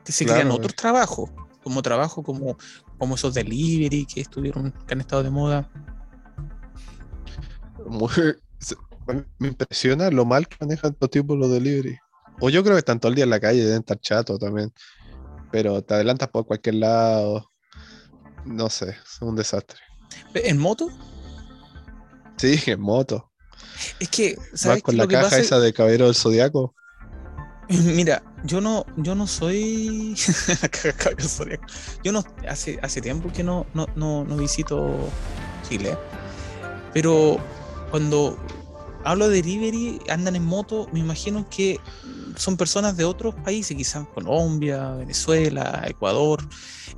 [0.05, 1.31] Que se crean otros trabajos,
[1.63, 2.57] como trabajo como,
[2.97, 5.69] como esos delivery que estuvieron, que han estado de moda.
[9.39, 11.97] me impresiona lo mal que manejan estos tipos los delivery.
[12.39, 14.73] O yo creo que están todo el día en la calle, deben estar chatos también.
[15.51, 17.51] Pero te adelantas por cualquier lado.
[18.45, 19.79] No sé, es un desastre.
[20.33, 20.89] ¿En moto?
[22.37, 23.31] Sí, en moto.
[23.99, 26.75] Es que, ¿sabes con la caja esa de caballero del zodiaco?
[27.69, 30.15] Mira, yo no, yo no soy.
[32.03, 35.09] yo no hace, hace tiempo que no, no, no, no visito
[35.67, 35.97] Chile.
[36.93, 37.37] Pero
[37.89, 38.37] cuando
[39.03, 41.79] hablo de delivery, andan en moto, me imagino que
[42.37, 46.47] son personas de otros países, quizás Colombia, Venezuela, Ecuador.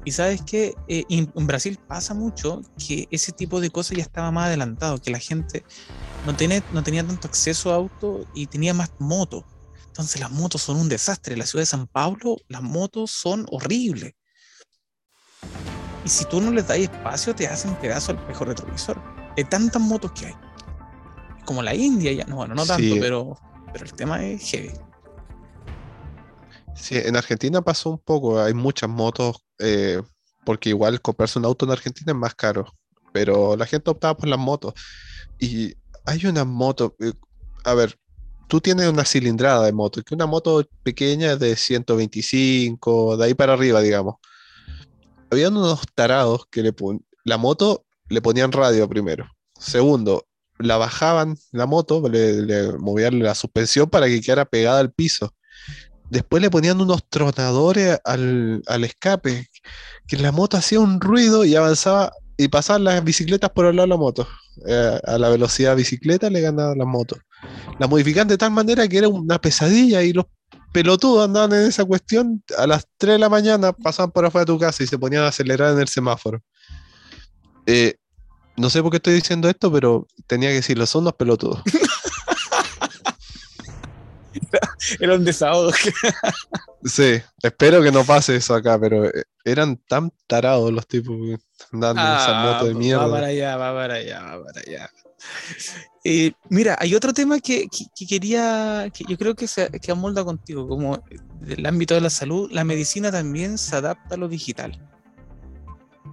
[0.04, 4.32] Y sabes que eh, en Brasil pasa mucho que ese tipo de cosas ya estaba
[4.32, 5.64] más adelantado, que la gente
[6.26, 9.44] no, tiene, no tenía tanto acceso a auto y tenía más motos.
[9.88, 11.34] Entonces las motos son un desastre.
[11.34, 14.14] En la ciudad de San Pablo las motos son horribles.
[16.04, 19.02] Y si tú no les das espacio, te hacen pedazo al mejor retrovisor.
[19.36, 20.36] De tantas motos que hay.
[21.46, 22.26] Como la India ya.
[22.26, 23.38] No, bueno, no tanto, pero,
[23.74, 24.72] pero el tema es heavy.
[26.76, 30.02] Sí, en Argentina pasó un poco, hay muchas motos, eh,
[30.44, 32.66] porque igual comprarse un auto en Argentina es más caro,
[33.14, 34.74] pero la gente optaba por las motos.
[35.40, 35.74] Y
[36.06, 37.14] hay una moto, eh,
[37.64, 37.98] a ver,
[38.48, 43.54] tú tienes una cilindrada de moto, que una moto pequeña de 125, de ahí para
[43.54, 44.16] arriba, digamos.
[45.32, 46.74] Había unos tarados que le
[47.24, 49.28] la moto le ponían radio primero.
[49.60, 50.28] Segundo,
[50.60, 55.34] la bajaban la moto, le, le movían la suspensión para que quedara pegada al piso.
[56.10, 59.48] Después le ponían unos tronadores al, escape,
[60.08, 63.88] que la moto hacía un ruido y avanzaba y pasaban las bicicletas por al lado
[63.88, 64.28] de la moto.
[64.68, 67.20] Eh, a la velocidad bicicleta le ganaban las motos.
[67.80, 70.26] La modificaban de tal manera que era una pesadilla y los
[70.72, 72.44] pelotudos andaban en esa cuestión.
[72.58, 75.24] A las 3 de la mañana pasaban por afuera de tu casa y se ponían
[75.24, 76.42] a acelerar en el semáforo.
[77.66, 77.96] Eh,
[78.58, 81.62] no sé por qué estoy diciendo esto, pero tenía que decirlo, son unos pelotudos.
[85.00, 85.72] era un desahogo.
[86.84, 91.16] sí, espero que no pase eso acá, pero eh, eran tan tarados los tipos
[91.72, 93.06] andando en esa ah, moto de mierda.
[93.06, 94.90] Va para allá, va para allá, va para allá.
[96.04, 97.68] Eh, mira, hay otro tema que,
[98.08, 101.04] quería, que yo creo que se que amolda contigo, como
[101.40, 104.80] del ámbito de la salud, la medicina también se adapta a lo digital.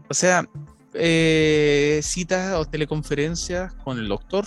[0.09, 0.47] O sea,
[0.95, 4.47] eh, citas o teleconferencias con el doctor,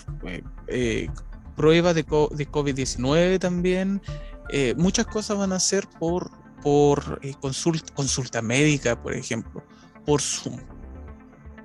[0.68, 1.10] eh,
[1.56, 4.02] pruebas de, de COVID-19 también.
[4.50, 6.30] Eh, muchas cosas van a ser por,
[6.62, 9.64] por eh, consulta, médica, por ejemplo,
[10.06, 10.60] por Zoom,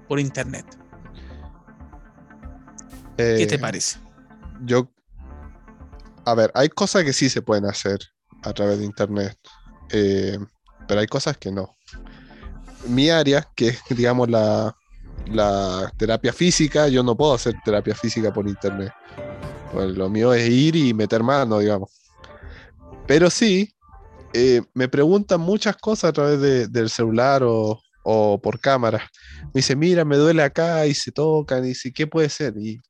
[0.08, 0.66] por Internet.
[3.16, 3.98] ¿Qué te eh, parece?
[4.64, 4.90] Yo,
[6.24, 7.98] a ver, hay cosas que sí se pueden hacer
[8.42, 9.38] a través de Internet,
[9.90, 11.76] pero hay cosas que no.
[12.86, 14.74] Mi área, que es, digamos, la,
[15.26, 18.92] la terapia física, yo no puedo hacer terapia física por Internet.
[19.72, 21.90] Pues lo mío es ir y meter mano, digamos.
[23.06, 23.72] Pero sí,
[24.32, 27.80] eh, me preguntan muchas cosas a través del celular o,
[28.42, 29.10] por cámara.
[29.46, 32.54] Me dice, mira, me duele acá y se tocan y dice, ¿qué puede ser?
[32.56, 32.80] Y,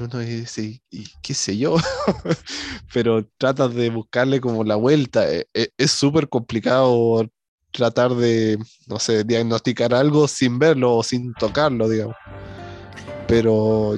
[0.00, 1.76] uno dice, ¿y qué sé yo?
[2.92, 5.32] Pero tratas de buscarle como la vuelta.
[5.32, 7.28] E, e, es súper complicado
[7.70, 12.16] tratar de, no sé, diagnosticar algo sin verlo o sin tocarlo, digamos.
[13.26, 13.96] Pero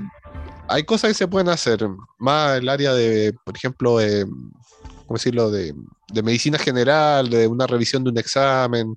[0.71, 1.81] hay cosas que se pueden hacer,
[2.19, 5.75] más el área de, por ejemplo, eh, ¿cómo decirlo?, de,
[6.23, 8.97] medicina general, de una revisión de un examen.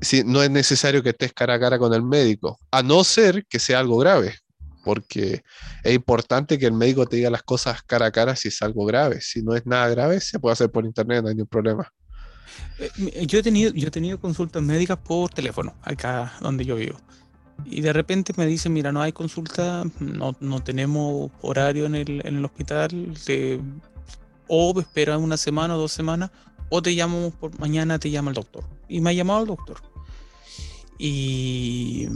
[0.00, 3.44] Si, no es necesario que estés cara a cara con el médico, a no ser
[3.46, 4.36] que sea algo grave,
[4.84, 5.42] porque
[5.82, 8.84] es importante que el médico te diga las cosas cara a cara si es algo
[8.84, 9.20] grave.
[9.20, 11.90] Si no es nada grave, se puede hacer por internet, no hay ningún problema.
[12.78, 16.98] Eh, yo he tenido, yo he tenido consultas médicas por teléfono, acá donde yo vivo
[17.64, 22.26] y de repente me dicen, mira, no hay consulta, no, no tenemos horario en el,
[22.26, 23.14] en el hospital,
[24.46, 26.30] o espera una semana o dos semanas,
[26.68, 28.64] o te llamo por mañana, te llama el doctor.
[28.88, 29.76] Y me ha llamado el doctor.
[30.98, 32.08] Y,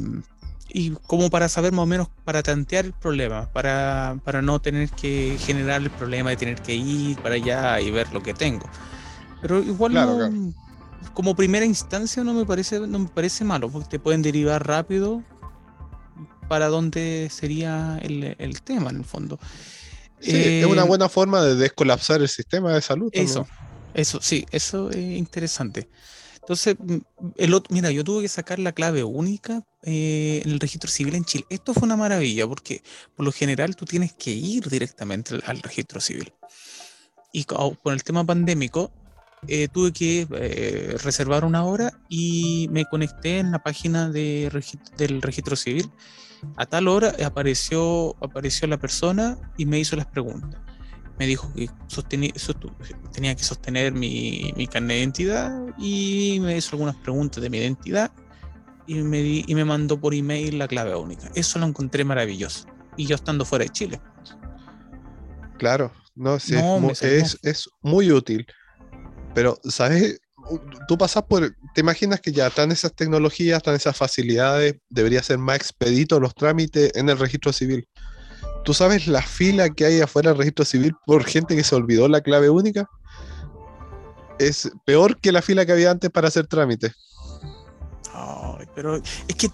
[0.69, 4.91] y como para saber más o menos, para tantear el problema, para, para no tener
[4.91, 8.69] que generar el problema de tener que ir para allá y ver lo que tengo.
[9.41, 10.53] Pero igual no,
[11.15, 15.23] como primera instancia no me parece, no me parece malo, porque te pueden derivar rápido
[16.49, 19.39] para dónde sería el, el tema en el fondo.
[20.21, 23.11] Sí, es una eh, buena forma de descolapsar el sistema de salud.
[23.13, 23.47] Eso,
[23.95, 25.89] eso, sí, eso es interesante.
[26.41, 26.97] Entonces, mm,
[27.37, 31.15] el otro, mira, yo tuve que sacar la clave única eh, en el registro civil
[31.15, 31.45] en Chile.
[31.51, 32.83] Esto fue una maravilla porque
[33.15, 36.33] por lo general tú tienes que ir directamente al, registro civil.
[37.33, 38.91] Y con el tema pandémico,
[39.47, 40.27] eh, tuve que
[41.03, 44.51] reservar una hora y me conecté en la página de,
[44.97, 45.91] del registro civil
[46.57, 50.61] a tal hora apareció, apareció la persona y me hizo las preguntas.
[51.19, 51.69] Me dijo que
[53.13, 57.59] tenía que sostener mi, mi carnet de identidad y me hizo algunas preguntas de mi
[57.59, 58.13] identidad
[58.87, 61.29] y me, y me mandó por email la clave única.
[61.35, 62.67] Eso lo encontré maravilloso.
[62.97, 64.01] Y yo estando fuera de Chile.
[65.59, 66.51] Claro, no, es,
[67.03, 68.47] es, es, muy útil.
[69.39, 70.21] Pero, ¿sabes?
[70.89, 75.39] tú pasas por, te imaginas que ya están esas tecnologías, están esas facilidades, debería ser
[75.39, 77.87] más expedito los trámites en el registro civil.
[78.65, 82.09] ¿Tú sabes la fila que hay afuera del registro civil por gente que se olvidó
[82.09, 82.91] la clave única?
[84.41, 86.91] Es peor que la fila que había antes para hacer trámites.
[88.75, 89.49] pero es que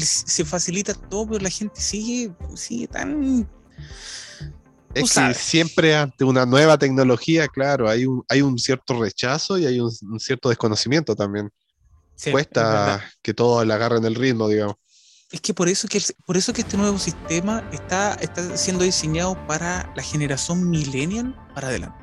[0.00, 3.46] se facilita todo, pero la gente sigue, sigue tan
[4.96, 9.66] es que siempre ante una nueva tecnología, claro, hay un, hay un cierto rechazo y
[9.66, 11.50] hay un, cierto desconocimiento también.
[12.30, 14.76] Cuesta que todo le agarren el ritmo, digamos.
[15.30, 19.36] Es que por eso que, por eso que este nuevo sistema está, está siendo diseñado
[19.46, 21.98] para la generación millennial para adelante.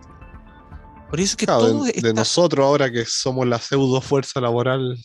[1.10, 4.97] Por eso que todo de, nosotros ahora que somos la pseudo fuerza laboral,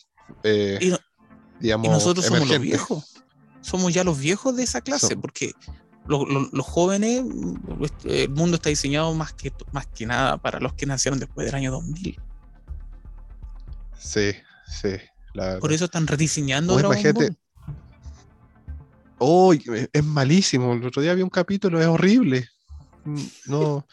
[0.43, 0.93] eh, y,
[1.59, 3.03] digamos, y nosotros somos los viejos.
[3.61, 5.53] Somos ya los viejos de esa clase, porque
[6.09, 7.23] los, jóvenes,
[7.81, 11.45] este, el mundo está diseñado más que, más que nada para los que nacieron después
[11.45, 12.19] del año 2000.
[13.97, 14.31] Sí,
[14.67, 14.89] sí.
[15.59, 17.37] Por eso están rediseñando Dragon
[19.21, 20.73] Oh, es malísimo.
[20.73, 22.47] El otro día vi un capítulo, es horrible.
[23.45, 23.85] No.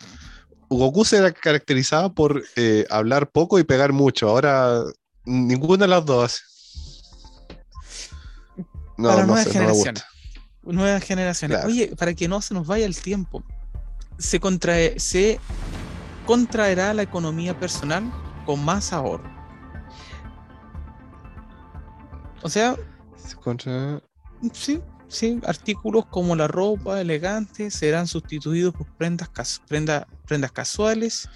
[0.71, 4.29] Goku se caracterizaba por eh, hablar poco y pegar mucho.
[4.29, 4.85] Ahora,
[5.25, 6.43] ninguna de las dos.
[8.97, 10.07] No, para no sé, no me gusta
[10.75, 11.65] nuevas generaciones.
[11.65, 13.43] Oye, para que no se nos vaya el tiempo,
[14.19, 15.39] se, contrae, se
[16.27, 18.11] contraerá la economía personal
[18.45, 19.35] con más ahorro.
[22.43, 22.77] O sea,
[23.17, 23.37] se
[24.53, 29.31] sí, sí, artículos como la ropa elegante serán sustituidos por prendas,
[29.67, 31.29] prendas casuales.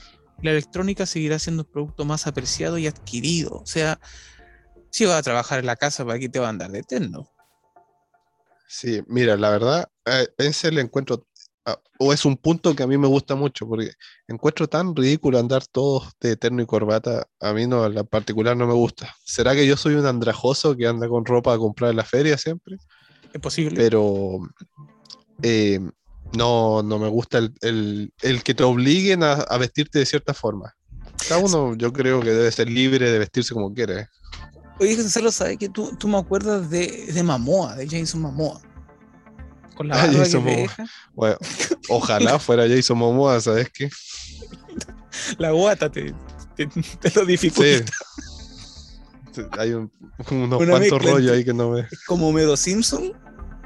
[0.43, 3.57] La electrónica seguirá siendo un producto más apreciado y adquirido.
[3.57, 3.99] O sea,
[4.91, 7.31] si vas a trabajar en la casa, ¿para qué te va a andar de eterno?
[8.73, 11.27] Sí, mira, la verdad, eh, ese le encuentro,
[11.67, 13.91] ah, o es un punto que a mí me gusta mucho, porque
[14.29, 18.57] encuentro tan ridículo andar todos de eterno y corbata, a mí no, en la particular
[18.57, 19.13] no me gusta.
[19.25, 22.39] ¿Será que yo soy un andrajoso que anda con ropa a comprar en la feria
[22.39, 22.77] siempre?
[23.33, 23.75] Es posible.
[23.75, 24.39] Pero
[25.43, 25.81] eh,
[26.33, 28.13] no, no me gusta el,
[28.45, 30.77] que te obliguen a, vestirte de cierta forma.
[31.29, 34.07] Cada uno yo creo que debe ser libre de vestirse como quiere.
[34.81, 38.63] Oye, Gonzalo, ¿sabes que tú, tú me acuerdas de, de Mamoa, de Jason Mamoa?
[39.77, 40.43] Con la ah, Jason
[41.13, 41.37] Bueno,
[41.91, 43.91] ojalá fuera Jason Momoa, ¿sabes qué?
[45.39, 46.15] La guata te,
[46.57, 46.69] te,
[47.15, 47.93] lo dificulta.
[49.33, 49.43] Sí.
[49.59, 49.93] Hay un,
[50.31, 51.87] unos cuantos rollos ahí que no me.
[52.07, 53.13] Como Medo Simpson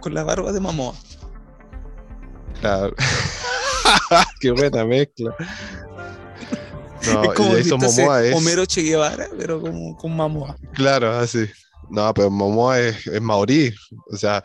[0.00, 0.94] con la barba de Mamoa.
[2.60, 2.94] Claro.
[4.40, 5.34] Qué buena mezcla.
[7.12, 8.34] No, es como Jason Momoa es.
[8.34, 10.56] Homero Che Guevara, pero como con Momoa.
[10.72, 11.46] Claro, así.
[11.90, 13.74] No, pero Momoa es, es maorí.
[14.10, 14.42] O sea,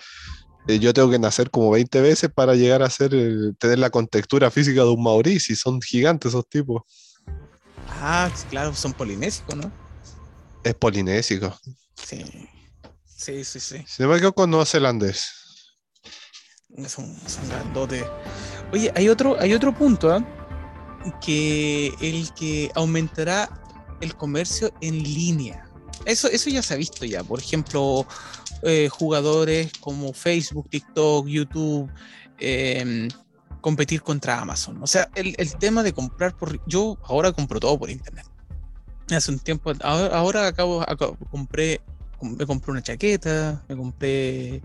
[0.68, 3.12] eh, yo tengo que nacer como 20 veces para llegar a ser,
[3.58, 6.84] tener la contextura física de un maorí, si son gigantes esos tipos.
[7.88, 9.72] Ah, claro, son polinésicos, ¿no?
[10.64, 11.58] Es polinésico.
[11.96, 12.24] Sí.
[13.06, 13.84] Sí, sí, sí.
[13.88, 15.30] Sin embargo, con neozelandés.
[16.88, 18.06] Son, son grandotes.
[18.72, 20.24] Oye, hay otro, hay otro punto, ¿eh?
[21.22, 23.50] Que el que aumentará
[24.02, 25.66] el comercio en línea.
[26.06, 27.24] Eso, eso ya se ha visto ya.
[27.24, 28.06] Por ejemplo,
[28.64, 31.90] eh, jugadores como Facebook, TikTok, YouTube,
[32.40, 33.10] em,
[33.62, 34.82] competir contra Amazon.
[34.82, 36.60] O sea, el, tema de comprar por...
[36.68, 38.26] Yo ahora compro todo por internet.
[39.12, 40.86] Hace un tiempo, ahora, acabo,
[41.32, 41.82] compré,
[42.22, 44.62] me compré una chaqueta, me compré,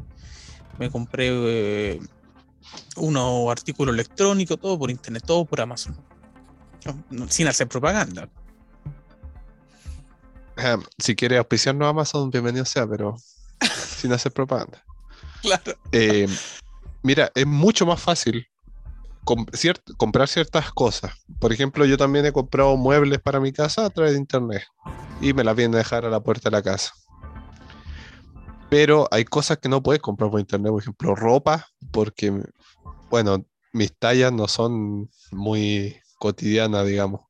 [0.78, 2.00] me compré eh,
[2.96, 5.96] unos artículos electrónicos, todo por internet, todo por Amazon
[7.28, 8.28] sin hacer propaganda.
[10.98, 13.16] si quiere auspiciarnos Amazon, bienvenido sea, pero
[13.96, 14.84] sin hacer propaganda.
[15.42, 15.74] Claro.
[15.92, 16.28] Eh,
[17.02, 18.46] mira, es mucho más fácil
[19.96, 21.12] comprar ciertas cosas.
[21.40, 24.64] Por ejemplo, yo también he comprado muebles para mi casa a través de internet
[25.20, 26.92] y me las vienen a dejar a la puerta de la casa.
[28.68, 32.32] Pero hay cosas que no puedes comprar por internet, por ejemplo, ropa, porque,
[33.08, 37.20] bueno, mis tallas no son muy cotidianas, digamos.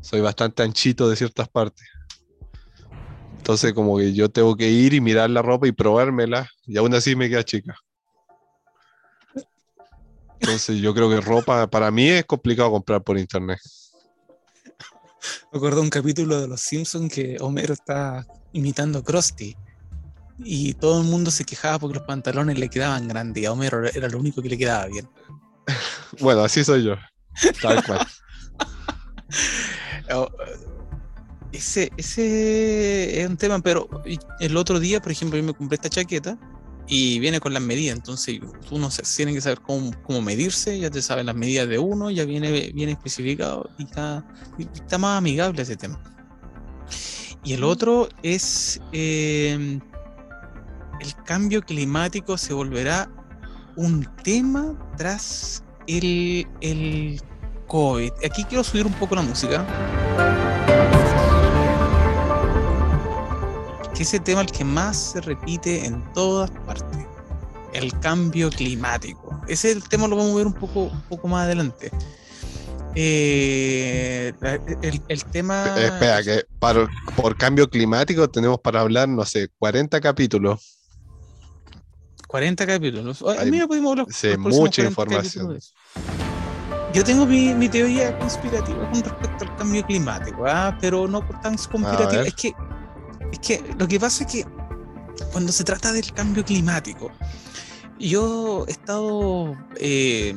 [0.00, 1.84] Soy bastante anchito de ciertas partes.
[3.38, 6.94] Entonces, como que yo tengo que ir y mirar la ropa y probármela, y aún
[6.94, 7.74] así me queda chica.
[10.38, 13.58] Entonces, yo creo que ropa para mí es complicado comprar por internet.
[15.52, 19.56] Me acuerdo un capítulo de Los Simpsons que Homero está imitando a Krusty
[20.38, 23.84] y todo el mundo se quejaba porque los pantalones le quedaban grandes y a Homero
[23.86, 25.08] era lo único que le quedaba bien.
[26.20, 26.94] bueno, así soy yo.
[27.60, 28.06] Tal cual.
[30.12, 30.28] Oh,
[31.52, 33.88] ese, ese es un tema, pero
[34.40, 36.36] el otro día, por ejemplo, yo me compré esta chaqueta
[36.88, 38.40] y viene con las medidas, entonces
[38.72, 42.24] uno tiene que saber cómo, cómo, medirse, ya te saben las medidas de uno, ya
[42.24, 44.26] viene bien especificado y está,
[44.58, 46.00] está más amigable ese tema.
[47.44, 49.78] Y el otro es eh,
[51.00, 53.08] el cambio climático se volverá
[53.76, 57.20] un tema tras el, el
[57.70, 58.12] COVID.
[58.24, 59.64] Aquí quiero subir un poco la música.
[63.94, 67.06] Que ese tema el que más se repite en todas partes.
[67.72, 69.40] El cambio climático.
[69.46, 71.90] Ese el tema lo vamos a ver un poco, un poco más adelante.
[72.96, 74.32] Eh,
[74.82, 75.64] el, el, tema.
[75.78, 80.76] Espera, que por cambio climático tenemos para hablar, no sé, 40 capítulos.
[82.26, 83.24] 40 capítulos.
[83.38, 85.58] Hay, mira, podemos hablar sí, mucha información.
[86.92, 90.76] Yo tengo mi, mi, teoría conspirativa con respecto al cambio climático, ¿ah?
[90.80, 92.22] pero no tan conspirativa.
[92.22, 92.52] Es que,
[93.32, 94.44] es que lo que pasa es que
[95.32, 97.12] cuando se trata del cambio climático,
[98.00, 100.34] yo he estado, eh,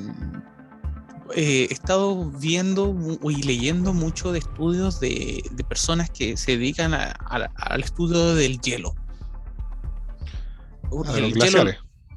[1.36, 6.94] eh, he estado viendo y leyendo mucho de estudios de, de personas que se dedican
[6.94, 8.94] a, a, al estudio del hielo.
[11.16, 11.64] El los hielo,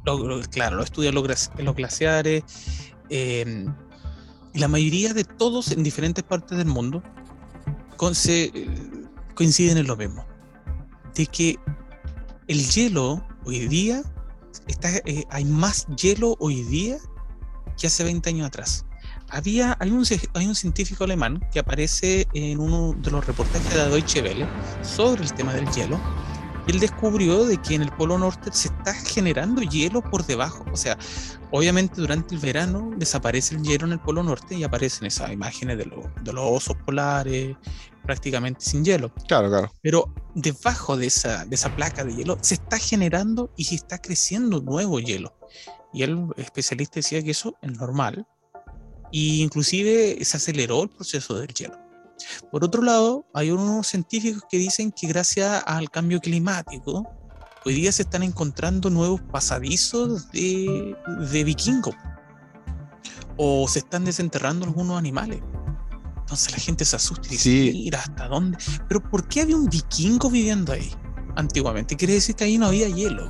[0.04, 2.44] lo, claro, lo estudian los, los glaciares.
[3.08, 3.66] Eh,
[4.56, 7.02] y la mayoría de todos en diferentes partes del mundo
[7.98, 8.14] con,
[9.34, 10.24] coinciden en lo mismo.
[11.14, 11.58] De que
[12.48, 14.02] el hielo hoy día,
[14.66, 16.96] está, eh, hay más hielo hoy día
[17.78, 18.86] que hace 20 años atrás.
[19.28, 23.90] Había, hay, un, hay un científico alemán que aparece en uno de los reportajes de
[23.90, 24.48] Deutsche Welle
[24.82, 26.00] sobre el tema del hielo
[26.66, 30.64] él descubrió de que en el Polo Norte se está generando hielo por debajo.
[30.72, 30.98] O sea,
[31.50, 35.78] obviamente durante el verano desaparece el hielo en el Polo Norte y aparecen esas imágenes
[35.78, 37.56] de, de los osos polares
[38.02, 39.12] prácticamente sin hielo.
[39.28, 39.72] Claro, claro.
[39.82, 43.98] Pero debajo de esa, de esa placa de hielo se está generando y se está
[43.98, 45.36] creciendo nuevo hielo.
[45.92, 48.26] Y el especialista decía que eso es normal.
[49.12, 51.85] Y inclusive se aceleró el proceso del hielo.
[52.50, 57.06] Por otro lado, hay unos científicos que dicen que gracias al cambio climático,
[57.64, 60.96] hoy día se están encontrando nuevos pasadizos de,
[61.30, 61.94] de vikingos.
[63.36, 65.42] O se están desenterrando algunos animales.
[66.20, 68.58] Entonces la gente se asusta y dice, mira, ¿hasta dónde?
[68.88, 70.92] Pero ¿por qué había un vikingo viviendo ahí
[71.36, 71.96] antiguamente?
[71.96, 73.28] Quiere decir que ahí no había hielo.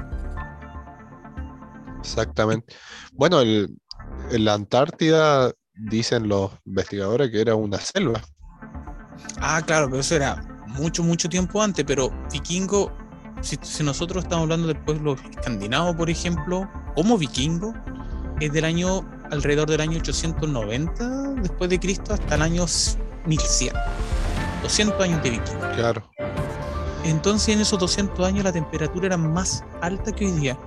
[1.99, 2.75] Exactamente.
[3.13, 3.77] Bueno, en
[4.31, 8.23] la Antártida dicen los investigadores que era una selva.
[9.41, 12.93] Ah, claro, pero eso era mucho, mucho tiempo antes, pero vikingo,
[13.41, 17.75] si, nosotros estamos hablando del pueblo escandinavo, por ejemplo, como vikingo,
[18.41, 22.67] es del año, alrededor del año 890 después de Cristo hasta el año
[23.27, 23.73] 1100.
[24.63, 25.61] 200 años de vikingo.
[25.75, 26.03] Claro.
[27.05, 30.59] Entonces en esos 200 años la temperatura era más alta que hoy día.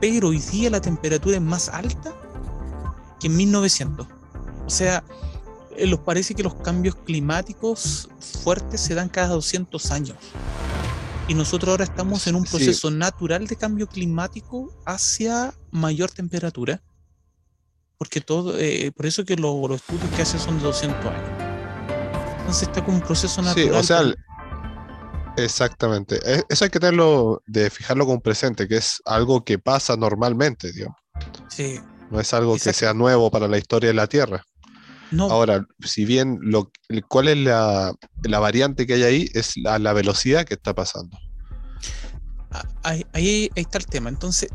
[0.00, 2.12] Pero hoy día la temperatura es más alta
[3.20, 4.06] que en 1900.
[4.66, 5.04] O sea,
[5.78, 8.08] los parece que los cambios climáticos
[8.42, 10.16] fuertes se dan cada 200 años.
[11.26, 16.82] Y nosotros ahora estamos en un proceso natural de cambio climático hacia mayor temperatura.
[17.96, 21.44] Porque todo, eh, por eso que los estudios que hacen son de 200 años.
[22.40, 23.68] Entonces está como un proceso natural.
[23.68, 24.14] Sí, o sea,
[25.38, 26.20] exactamente.
[26.24, 30.72] E, eso hay que tenerlo, de fijarlo como presente, que es algo que pasa normalmente,
[30.72, 30.98] digamos.
[31.48, 31.80] Sí.
[32.10, 34.44] No es algo que sea nuevo para la historia de la Tierra.
[35.18, 36.70] Ahora, si bien lo,
[37.08, 41.18] cuál es la, variante que hay ahí es la, velocidad que está pasando.
[42.50, 42.64] Ah,
[43.12, 44.08] ahí, está el tema.
[44.08, 44.50] Entonces,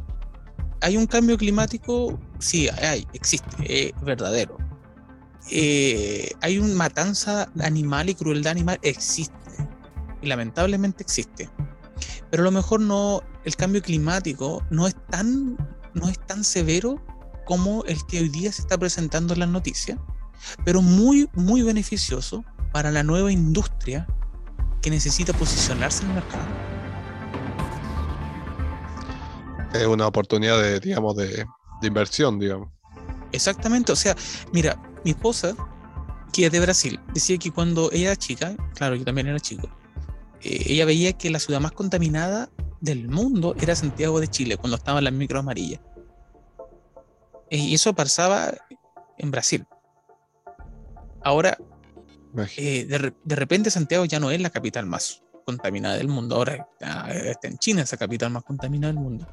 [0.82, 2.20] ¿hay un cambio climático?
[2.40, 4.58] Sí, hay, existe, es verdadero.
[5.52, 9.34] Eh, hay una matanza animal y crueldad animal, existe.
[10.22, 11.50] Y lamentablemente existe.
[12.30, 15.58] Pero a lo mejor no, el cambio climático no es tan,
[15.94, 17.02] no es tan severo
[17.46, 19.98] como el que hoy día se está presentando en las noticias,
[20.66, 24.08] pero muy, muy beneficioso para la nueva industria
[24.82, 26.48] que necesita posicionarse en el mercado.
[29.74, 31.46] Es una oportunidad de, digamos, de,
[31.82, 32.70] inversión, digamos.
[33.32, 34.16] Exactamente, o sea,
[34.52, 35.56] mira, mi esposa,
[36.34, 39.70] que es de Brasil, decía que cuando ella era chica, claro, yo también era chico,
[40.42, 42.50] eh, ella veía que la ciudad más contaminada
[42.82, 45.82] del mundo era Santiago de Chile, cuando estaban las micro amarillas.
[47.52, 48.54] Y eso pasaba
[49.18, 49.66] en Brasil.
[51.24, 51.58] Ahora,
[52.58, 52.86] eh,
[53.24, 56.36] de, repente Santiago ya no es la capital más contaminada del mundo.
[56.36, 59.28] Ahora está, en China esa capital más contaminada del mundo.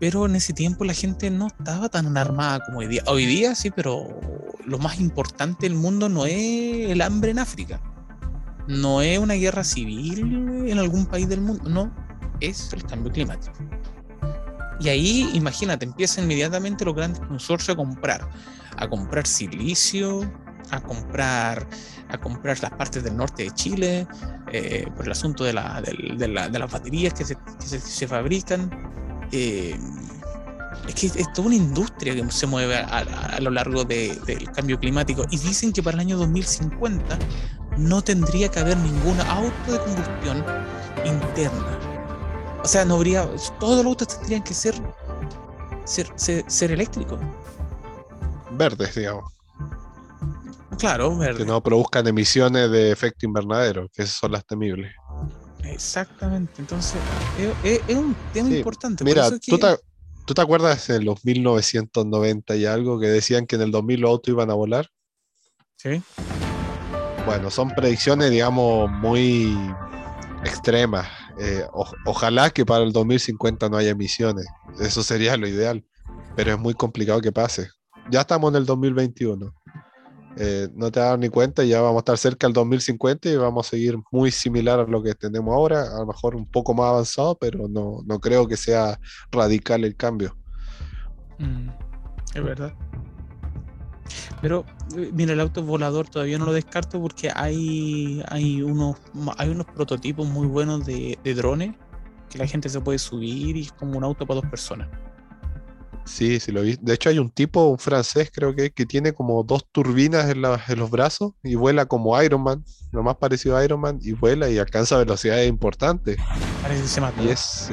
[0.00, 3.02] Pero en ese tiempo la gente no estaba tan alarmada como hoy día.
[3.06, 4.20] Hoy día sí, pero
[4.64, 7.80] lo más importante del mundo no es el hambre en África.
[8.66, 11.68] No es una guerra civil en algún país del mundo.
[11.68, 11.94] No,
[12.40, 13.54] es el cambio climático.
[14.80, 18.28] Y ahí, imagínate, empiezan inmediatamente los grandes consorcios a comprar,
[18.76, 20.22] a comprar silicio,
[20.72, 21.66] a comprar,
[22.08, 24.06] a comprar las partes del norte de Chile,
[24.52, 28.70] eh, por el asunto de, la, de, las baterías que se, que se, fabrican.
[29.30, 29.78] Eh,
[30.88, 35.24] es que es toda una industria que se mueve a, lo largo del cambio climático.
[35.30, 37.18] Y dicen que para el año 2050
[37.78, 40.44] no tendría que haber ningún auto de combustión
[41.04, 41.92] interna
[42.62, 43.28] o sea, no habría.
[43.58, 44.74] Todos los autos tendrían que ser.
[45.84, 47.18] ser, ser, eléctricos.
[48.52, 49.32] Verdes, digamos.
[50.78, 51.38] Claro, verdes.
[51.38, 54.92] Que no produzcan emisiones de efecto invernadero, que esas son las temibles.
[55.64, 56.54] Exactamente.
[56.58, 57.00] Entonces,
[57.62, 59.04] es, un tema importante.
[59.04, 59.78] Mira, ¿tú, te,
[60.26, 64.10] ¿tú te acuerdas en los 1990 y algo que decían que en el 2000 los
[64.10, 64.88] autos iban a volar?
[65.76, 66.02] Sí.
[67.26, 69.56] Bueno, son predicciones, digamos, muy
[70.44, 71.08] extremas.
[71.38, 71.64] Eh,
[72.04, 74.46] ojalá que para el 2050 no haya emisiones.
[74.80, 75.84] Eso sería lo ideal.
[76.34, 77.68] Pero es muy complicado que pase.
[78.10, 79.54] Ya estamos en el 2021.
[80.36, 83.66] Eh, no te das ni cuenta, ya vamos a estar cerca del 2050 y vamos
[83.66, 86.88] a seguir muy similar a lo que tenemos ahora, a lo mejor un poco más
[86.88, 88.98] avanzado, pero no, no creo que sea
[89.30, 90.36] radical el cambio.
[91.38, 91.68] Mm,
[92.34, 92.72] es verdad.
[94.40, 94.64] Pero
[94.96, 98.96] eh, mira, el auto volador todavía no lo descarto porque hay, hay, unos,
[99.38, 101.74] hay unos prototipos muy buenos de, drones
[102.28, 104.88] que la gente se puede subir y es como un auto para dos personas.
[106.04, 106.76] Sí, sí lo vi.
[106.80, 110.42] De hecho, hay un tipo, un francés, creo que, que tiene como dos turbinas en,
[110.42, 114.50] los brazos y vuela como Iron Man, lo más parecido a Iron Man, y vuela
[114.50, 116.16] y alcanza velocidades importantes.
[116.60, 117.22] Parece que se mató.
[117.22, 117.70] Y es.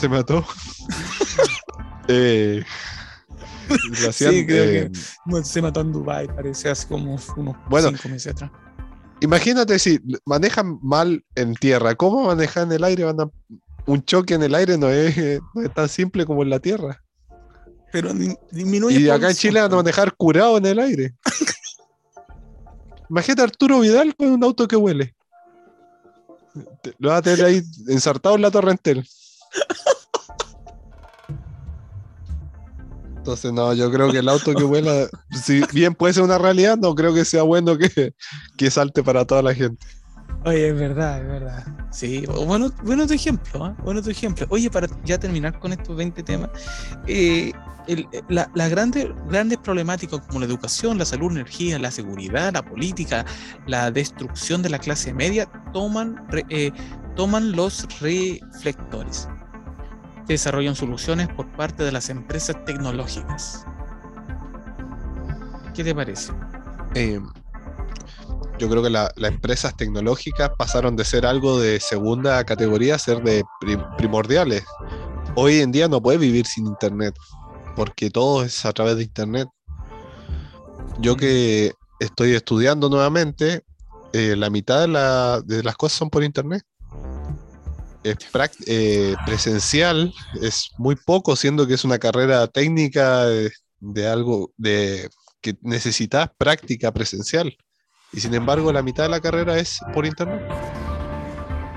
[0.00, 0.44] se mató.
[2.08, 2.64] eh,
[4.12, 8.50] sí, creo que se mató en Dubai, parece hace como unos bueno, cinco meses atrás.
[9.20, 13.04] Imagínate si manejan mal en tierra, ¿cómo manejan en el aire?
[13.04, 13.30] Van
[13.88, 15.40] un choque en el aire no es,
[15.74, 17.02] tan simple como en la tierra.
[17.90, 18.12] Pero
[18.50, 19.00] disminuye.
[19.00, 21.14] Y acá en Chile van a manejar curado en el aire.
[23.08, 25.16] Imagínate a Arturo Vidal con un auto que huele.
[26.98, 29.08] Lo va a tener ahí ensartado en la torrentel.
[33.16, 35.08] Entonces, no, yo creo que el auto que vuela,
[35.44, 38.14] si bien puede ser una realidad, no creo que sea bueno que,
[38.58, 39.86] que salte para toda la gente.
[40.48, 41.64] Oye, es verdad, es verdad.
[41.90, 43.74] Sí, bueno, bueno tu ejemplo, ¿eh?
[43.84, 44.46] bueno tu ejemplo.
[44.48, 46.48] Oye, para ya terminar con estos 20 temas,
[47.06, 47.52] eh,
[48.28, 52.64] las la grandes, grandes problemáticas como la educación, la salud, la energía, la seguridad, la
[52.64, 53.26] política,
[53.66, 55.44] la destrucción de la clase media,
[55.74, 56.70] toman, eh,
[57.14, 59.28] toman los reflectores
[60.26, 63.64] desarrollan soluciones por parte de las empresas tecnológicas.
[65.74, 66.32] ¿Qué te parece?
[68.58, 72.98] Eh, yo creo que las empresas tecnológicas pasaron de ser algo de segunda categoría a
[72.98, 73.44] ser de
[73.96, 74.64] primordiales.
[75.34, 77.14] Hoy en día no puedes vivir sin Internet,
[77.76, 79.48] porque todo es a través de Internet.
[81.00, 83.62] Yo que estoy estudiando nuevamente,
[84.12, 84.80] eh, la mitad
[85.44, 86.64] de las cosas son por Internet
[88.02, 88.16] es
[88.66, 95.08] eh, presencial es muy poco, siendo que es una carrera técnica de, algo de
[95.40, 97.56] que necesitas práctica presencial.
[98.12, 100.40] Y sin embargo, la mitad de la carrera es por internet.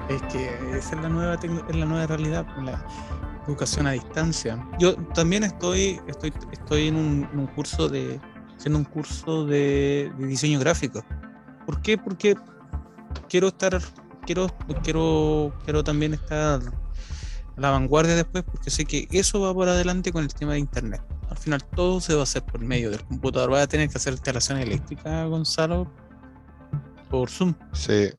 [0.10, 2.86] Es que esa es la nueva, es la nueva realidad, la
[3.48, 4.66] educación a distancia.
[4.80, 8.20] Yo también estoy, estoy, estoy en un, curso de,
[8.58, 11.04] haciendo un curso de, diseño gráfico.
[11.66, 11.98] ¿Por qué?
[11.98, 12.36] Porque
[13.30, 13.80] quiero estar
[14.26, 14.48] quiero,
[14.84, 16.62] quiero, quiero también estar a
[17.58, 21.02] la vanguardia después porque sé que eso va por adelante con el tema de internet.
[21.30, 23.54] Al final todo se va a hacer por medio del computador.
[23.54, 25.90] Va a tener que hacer instalación eléctrica, Gonzalo,
[27.12, 27.54] por Zoom.
[27.74, 28.10] Sí.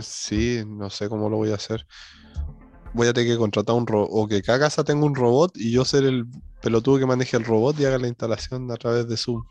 [0.00, 1.86] Sí, no sé cómo lo voy a hacer.
[2.94, 5.72] voy a tener que contratar un robot, o que cada casa tenga un robot y
[5.72, 6.26] yo ser el
[6.62, 9.42] pelotudo que maneje el robot y haga la instalación a través de Zoom.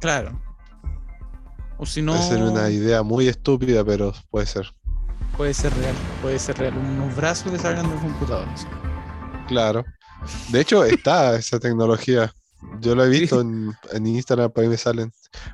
[0.00, 0.40] Claro.
[1.78, 2.12] O si no.
[2.12, 4.72] Puede ser una idea muy estúpida, pero puede ser.
[5.36, 6.76] Puede ser real, puede ser real.
[6.76, 8.66] Unos brazos que salgan de computadores.
[9.48, 9.84] Claro.
[10.50, 12.32] De hecho, está esa tecnología.
[12.80, 15.12] Yo lo he visto en, en Instagram, por ahí me salen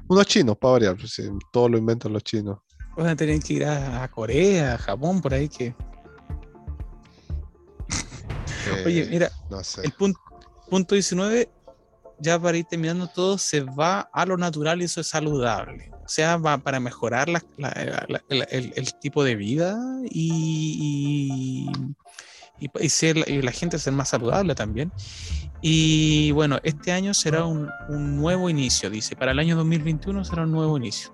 [0.09, 0.97] unos chinos, para variar.
[0.97, 1.21] pues,
[1.53, 2.59] todo lo inventan los chinos.
[2.97, 5.75] Van a tener que ir a, a Corea, a Japón, por ahí que.
[8.85, 9.83] Oye, Eh, mira, No sé.
[9.85, 10.21] el punto,
[10.69, 11.49] punto 19,
[12.21, 15.91] ya para ir terminando todo, se va a lo natural y eso es saludable.
[16.05, 19.79] O sea, va para mejorar la- la- la- el, el tipo de vida
[20.11, 21.71] y,
[22.61, 24.93] y- y ser, y la gente ser más saludable también.
[25.61, 29.17] Y bueno, este año será un, un nuevo inicio, dice.
[29.17, 31.13] Para el año 2021 será un nuevo inicio.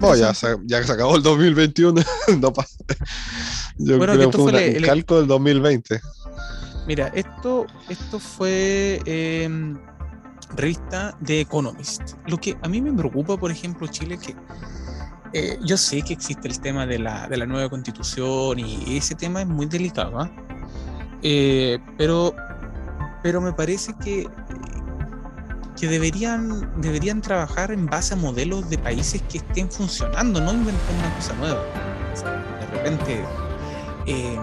[0.00, 2.02] No, ya se, ya se acabó el 2021.
[2.40, 2.76] no pasa.
[3.78, 6.00] Yo Bueno, creo esto que fue fue una- el- un el- calco del 2020.
[6.86, 9.78] Mira, esto, esto fue em,
[10.56, 12.14] revista de Economist.
[12.26, 14.34] Lo que a mí me preocupa, por ejemplo, Chile, que
[15.34, 19.14] eh, yo sé que existe el tema de la, de la nueva constitución y ese
[19.14, 20.30] tema es muy delicado, ¿ah?
[21.22, 22.34] Eh, pero,
[23.22, 24.28] pero me parece que,
[25.78, 30.94] que deberían, deberían trabajar en base a modelos de países que estén funcionando, no inventar
[30.94, 31.62] una cosa nueva.
[32.12, 33.24] O sea, de repente,
[34.06, 34.38] eh,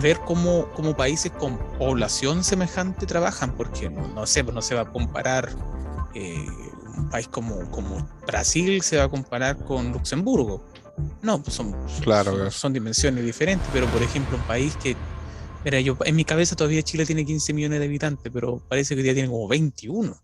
[0.00, 4.82] ver cómo, cómo países con población semejante trabajan, porque no, no sé, no se va
[4.82, 5.50] a comparar
[6.14, 6.46] eh,
[6.96, 10.64] un país como, como Brasil, se va a comparar con Luxemburgo.
[11.22, 12.50] No, pues son, Claro, son, claro.
[12.50, 14.96] son dimensiones diferentes, pero por ejemplo, un país que,
[15.66, 19.00] mira, yo en mi cabeza todavía Chile tiene 15 millones de habitantes, pero parece que
[19.00, 20.16] hoy día tiene como 21.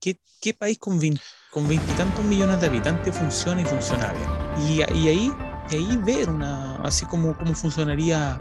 [0.00, 1.20] ¿Qué, qué país con 20
[1.50, 4.66] con veintitantos millones de habitantes funciona y funciona bien?
[4.94, 5.32] Y, y ahí
[5.70, 8.38] y ahí ver una, así como cómo funcionaría,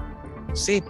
[0.47, 0.81] no sé,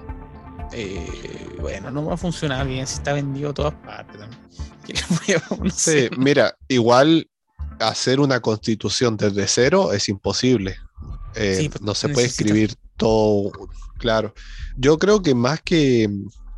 [0.72, 4.41] eh, bueno, no va a funcionar bien si está vendido a todas partes también.
[4.86, 7.28] ¿Qué le voy a- no Sí, mira, igual
[7.80, 10.78] hacer una constitución desde cero es imposible.
[11.34, 13.52] Eh, Sí, pues, no se puede escribir todo,
[14.02, 14.34] claro.
[14.76, 16.10] Yo creo que más que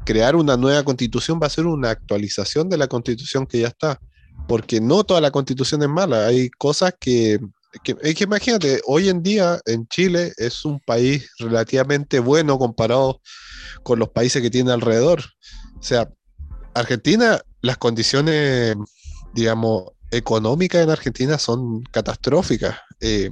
[0.06, 4.00] crear una nueva constitución va a ser una actualización de la constitución que ya está,
[4.48, 7.40] porque no toda la constitución es mala, hay cosas que,
[7.84, 13.22] que, es que imagínate, hoy en día en Chile es un país relativamente bueno comparado
[13.84, 15.22] con los países que tiene alrededor.
[15.80, 16.10] O sea,
[16.74, 18.76] Argentina, las condiciones,
[19.34, 22.78] digamos, económicas en Argentina son catastróficas.
[23.02, 23.32] Eh,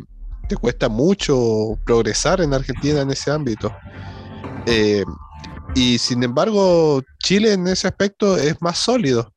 [0.51, 3.73] te cuesta mucho progresar en Argentina en ese ámbito.
[4.65, 5.05] Eh,
[5.75, 9.33] y sin embargo, Chile en ese aspecto es más sólido.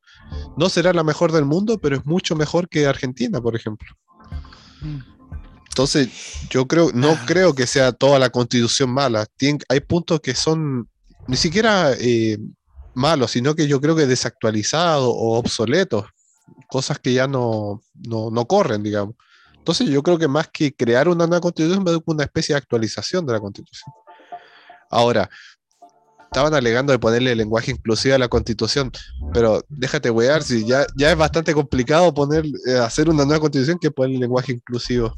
[0.56, 3.86] No será la mejor del mundo, pero es mucho mejor que Argentina, por ejemplo.
[4.80, 4.98] Mm.
[5.68, 6.08] Entonces,
[6.50, 7.22] yo creo, no Ah.
[7.26, 9.24] creo que sea toda la constitución mala.
[9.38, 10.88] Tien- hay puntos que son
[11.28, 12.38] ni siquiera eh,
[12.94, 16.06] malos, sino que yo creo que desactualizados o obsoletos.
[16.68, 19.14] Cosas que ya no, no, no corren, digamos.
[19.64, 23.24] Entonces, yo creo que más que crear una nueva constitución, ser una especie de actualización
[23.24, 23.90] de la constitución.
[24.90, 25.30] Ahora,
[26.24, 28.92] estaban alegando de ponerle lenguaje inclusivo a la constitución,
[29.32, 33.78] pero déjate wear, si ya, ya es bastante complicado poner, eh, hacer una nueva constitución
[33.80, 35.14] que poner lenguaje inclusivo.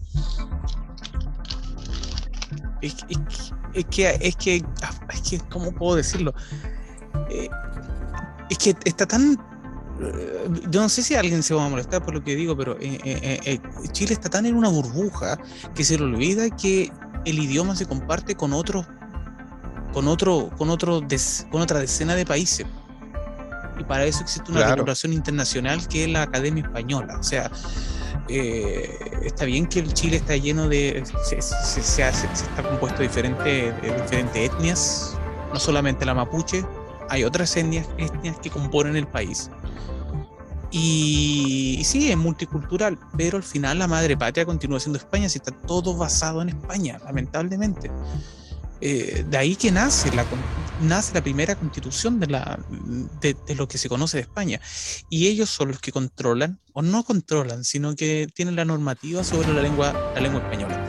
[2.81, 3.17] Es, que-
[3.75, 6.33] es que, es que, ah, es que, ¿cómo puedo decirlo?
[7.31, 7.49] Eh,
[8.49, 9.37] es que está tan.
[10.01, 12.77] Eh, Yo no sé si alguien se va a molestar por lo que digo, pero
[12.81, 13.61] eh, eh, eh,
[13.93, 15.39] Chile está tan en una burbuja
[15.75, 16.91] que se le olvida que
[17.25, 18.87] el idioma se comparte con otros,
[19.93, 22.67] con otro, con otro, des- con otra decena de países.
[23.79, 24.77] Y para eso existe una Claro.
[24.77, 27.17] regulación internacional que es la Academia Española.
[27.19, 27.51] O sea,
[28.29, 31.03] está bien que el Chile está lleno de.
[31.25, 35.17] Se, se- se hace- se está compuesto de diferentes, de diferentes etnias,
[35.53, 36.65] no solamente la mapuche,
[37.09, 39.51] hay otras etnias, etnias que componen el país.
[40.71, 45.39] Y, y sí, es multicultural, pero al final la madre patria continúa siendo España, si
[45.39, 47.91] está todo basado en España, lamentablemente.
[48.81, 50.27] Eh, de ahí que nace la,
[50.83, 52.59] nace la primera constitución de, la,
[53.23, 54.61] de, de lo que se conoce de España.
[55.09, 59.55] Y ellos son los que controlan, o no controlan, sino que tienen la normativa sobre
[59.55, 60.83] la lengua, la lengua española.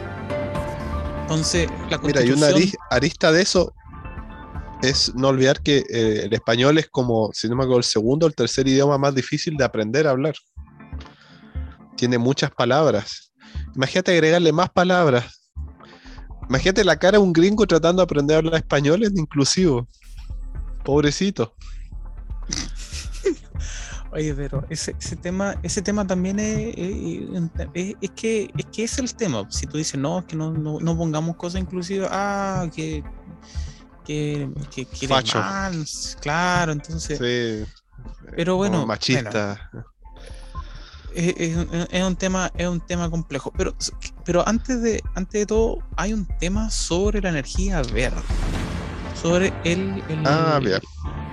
[1.22, 2.61] Entonces, la Mira, y una constitución...
[2.61, 3.74] ari- arista de eso
[4.82, 8.25] es no olvidar que eh, el español es como, si no me acuerdo, el segundo
[8.25, 10.36] o el tercer idioma más difícil de aprender a hablar.
[11.95, 13.32] Tiene muchas palabras.
[13.75, 15.51] Imagínate agregarle más palabras.
[16.47, 19.88] Imagínate la cara de un gringo tratando de aprender a hablar español en inclusivo.
[20.86, 21.55] Pobrecito.
[24.13, 26.75] Oye, pero ese, tema, ese tema también es,
[27.73, 29.45] es, que, es que es el tema.
[29.49, 33.03] Si tú dices, no, que no, no, no pongamos cosas inclusivas, ah, que,
[34.08, 35.86] que, que, que mal,
[36.22, 37.20] claro, entonces.
[37.20, 37.70] Sí.
[38.34, 38.86] Pero bueno.
[38.86, 39.70] Machista.
[41.14, 41.58] es,
[41.91, 43.51] es, un tema, es un tema complejo.
[43.58, 43.76] Pero,
[44.24, 48.22] pero antes de, antes de todo, hay un tema sobre la energía verde.
[49.22, 50.80] Sobre el, el ah, bien.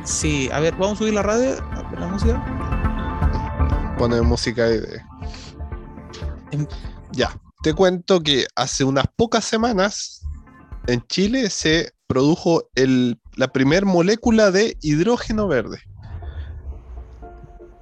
[0.05, 1.55] Sí, a ver, vamos a subir la radio,
[1.97, 3.95] la música.
[3.99, 5.01] Pone música de.
[6.51, 6.67] Em,
[7.13, 10.23] ya, te cuento que hace unas pocas semanas
[10.89, 15.81] en Chile se produjo el, la primer molécula de hidrógeno verde.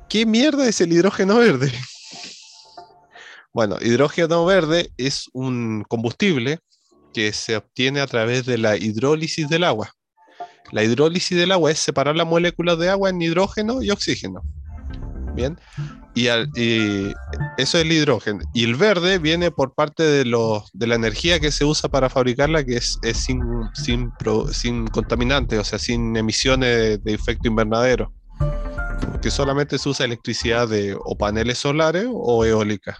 [0.08, 1.70] ¿Qué mierda es el hidrógeno verde?
[3.54, 6.60] Bueno, hidrógeno verde es un combustible
[7.12, 9.92] que se obtiene a través de la hidrólisis del agua.
[10.70, 14.40] La hidrólisis del agua es separar las moléculas de agua en hidrógeno y oxígeno.
[15.34, 15.58] Bien.
[16.14, 17.14] Y, eso
[17.56, 18.40] es el hidrógeno.
[18.52, 20.24] Y el verde viene por parte de,
[20.72, 23.40] de la energía que se usa para fabricarla, que es, sin,
[23.74, 24.12] sin,
[24.52, 28.12] sin contaminantes, o sea, sin emisiones de, efecto invernadero.
[29.10, 32.98] Porque solamente se usa electricidad de o paneles solares o eólicas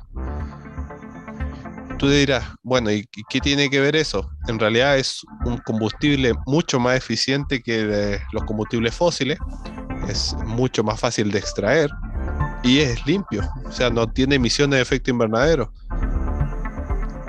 [1.98, 4.28] tú dirás, bueno, ¿y qué tiene que ver eso?
[4.48, 9.38] En realidad es un combustible mucho más eficiente que los combustibles fósiles,
[10.08, 11.88] es mucho más fácil de extraer
[12.62, 15.72] y es limpio, o sea, no tiene emisiones de efecto invernadero.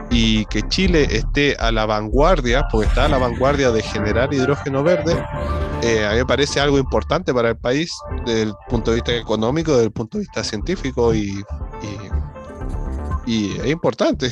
[0.10, 4.84] Y que Chile esté a la vanguardia, porque está a la vanguardia de generar hidrógeno
[4.84, 5.14] verde,
[5.82, 7.92] eh, a mí me parece algo importante para el país
[8.26, 11.44] desde el punto de vista económico, desde el punto de vista científico y,
[13.26, 14.32] y es importante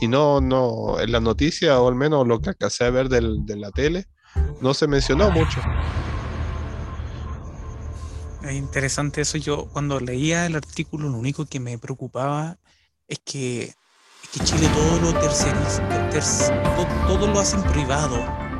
[0.00, 3.44] y no, no, en la noticia, o al menos lo que alcancé a ver del,
[3.44, 4.06] de la tele,
[4.60, 5.60] no se mencionó mucho.
[8.42, 9.38] Es interesante eso.
[9.38, 12.58] Yo cuando leía el artículo, lo único que me preocupaba
[13.06, 13.74] es que,
[14.32, 15.82] que Chile todo lo terceriza,
[17.06, 18.16] todo, lo hace en privado,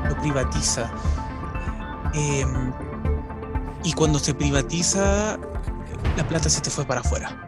[0.09, 0.93] lo privatiza.
[2.14, 2.72] Em,
[3.85, 5.39] y cuando se privatiza,
[6.16, 7.45] la plata se te fue para afuera.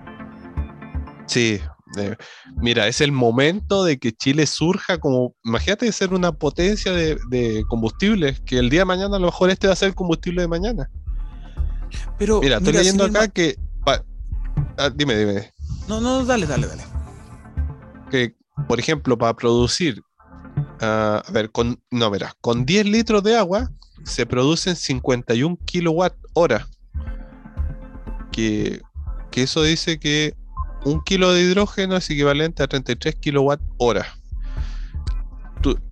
[1.27, 1.61] Sí,
[2.57, 8.41] mira, es el momento de que Chile surja como, imagínate ser una potencia de, combustibles,
[8.41, 10.49] que el día de mañana a lo mejor este va a ser el combustible de
[10.49, 10.91] mañana.
[12.19, 13.57] Pero, mira, estoy leyendo acá que...
[14.77, 15.53] Ah, dime, dime.
[15.89, 16.83] No, no, dale, dale, dale.
[18.11, 18.35] Que,
[18.67, 20.03] por ejemplo, para producir,
[20.81, 23.71] ah, a ver, con, no, verás, con 10 litros de agua
[24.05, 26.67] se producen 51 kilowatt hora.
[28.33, 28.81] Que,
[29.31, 30.35] que eso dice que
[30.85, 34.07] un kilo de hidrógeno es equivalente a 33 kilowatt hora.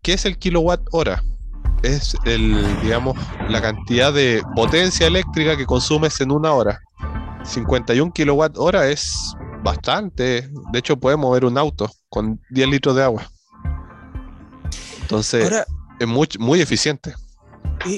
[0.03, 1.23] ¿Qué es el kilowatt hora?
[1.83, 3.17] Es el, digamos,
[3.49, 6.81] la cantidad de potencia eléctrica que consumes en una hora.
[7.45, 10.51] 51 kilowatt hora es bastante.
[10.73, 13.31] De hecho, puede mover un auto con 10 litros de agua.
[15.03, 15.65] Entonces,
[15.99, 17.15] es muy, muy eficiente.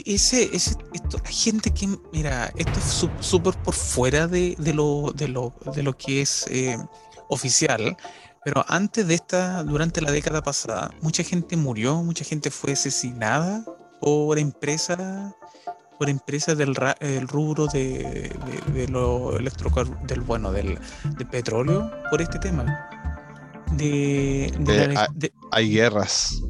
[0.05, 0.77] Ese, ese
[1.25, 5.97] hay gente que, mira, esto es súper por fuera de, lo, de, lo, de lo
[5.97, 6.77] que es eh,
[7.29, 7.97] oficial,
[8.45, 13.65] pero antes de esta, durante la década pasada, mucha gente murió, mucha gente fue asesinada
[14.01, 15.35] por empresas
[15.99, 16.75] por empresas del
[17.29, 18.33] rubro de,
[18.73, 20.79] de, lo del bueno del
[21.31, 22.89] petróleo por este tema
[23.73, 26.43] de, hay, guerras.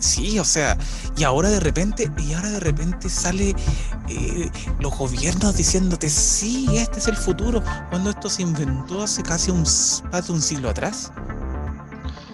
[0.00, 0.76] sí, o sea,
[1.16, 3.54] y ahora de repente, y ahora de repente sale
[4.08, 9.50] eh, los gobiernos diciéndote, sí, este es el futuro, cuando esto se inventó hace casi
[9.50, 11.12] un, hace un siglo atrás.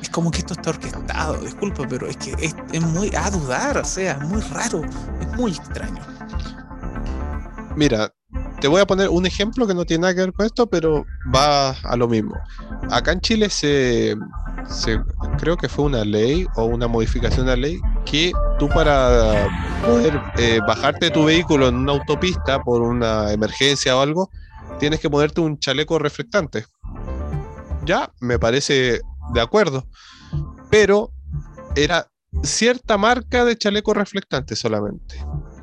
[0.01, 3.78] Es como que esto está orquestado, disculpa, pero es que es, es muy a dudar,
[3.78, 4.82] o sea, muy raro,
[5.20, 6.03] es muy extraño.
[7.74, 8.12] Mira,
[8.61, 11.07] te voy a poner un ejemplo que no tiene nada que ver con esto, pero
[11.35, 12.35] va a lo mismo.
[12.91, 14.17] Acá en Chile se,
[15.39, 19.49] creo que fue una ley o una modificación de la ley que tú para
[19.85, 24.31] poder eh, bajarte de tu vehículo en una autopista por una emergencia o algo,
[24.79, 26.65] tienes que ponerte un chaleco reflectante.
[27.85, 29.01] Ya, me parece
[29.33, 29.87] de acuerdo.
[30.71, 31.13] Pero
[31.75, 32.11] era
[32.43, 35.17] cierta marca de chaleco reflectante solamente.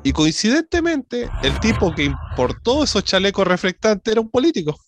[0.06, 4.78] Y coincidentemente, el tipo que importó esos chalecos reflectantes era un político.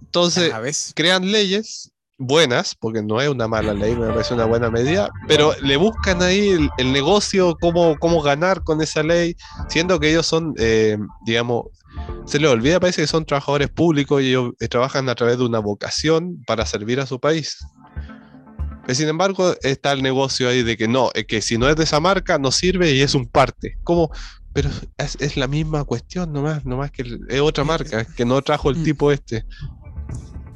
[0.00, 5.10] Entonces, crean leyes buenas, porque no es una mala ley, me parece una buena medida,
[5.26, 9.34] pero le buscan ahí el, negocio, cómo, cómo ganar con esa ley,
[9.68, 11.64] siendo que ellos son, eh, digamos,
[12.26, 15.44] se les olvida, parece que son trabajadores públicos y ellos eh, trabajan a través de
[15.44, 17.58] una vocación para servir a su país.
[18.82, 21.76] Pero sin embargo, está el negocio ahí de que no, es que si no es
[21.76, 23.78] de esa marca, no sirve y es un parte.
[23.84, 24.10] Como,
[24.52, 28.78] pero es, la misma cuestión nomás, nomás que es otra marca, que no trajo el
[28.78, 28.84] mm.
[28.84, 29.44] tipo este.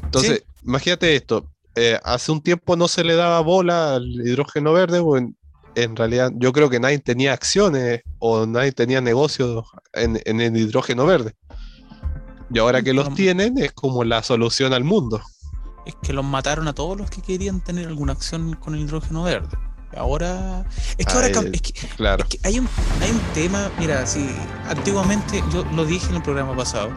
[0.02, 4.98] Entonces, imagínate esto, eh, hace un tiempo no se le daba bola al hidrógeno verde,
[4.98, 5.36] o en,
[5.94, 11.34] realidad yo creo que nadie tenía acciones o nadie tenía negocios en, el hidrógeno verde.
[12.50, 15.20] Y ahora que los tienen es como la solución al mundo.
[15.86, 19.22] Es que los mataron a todos los que querían tener alguna acción con el hidrógeno
[19.22, 19.56] verde.
[19.96, 20.64] Ahora.
[20.98, 21.28] Es que ahora.
[21.28, 22.24] Es que, claro.
[22.42, 22.68] hay, un,
[23.00, 23.70] hay un tema.
[23.78, 24.28] Mira, si
[24.68, 26.90] antiguamente, yo lo dije en el programa pasado.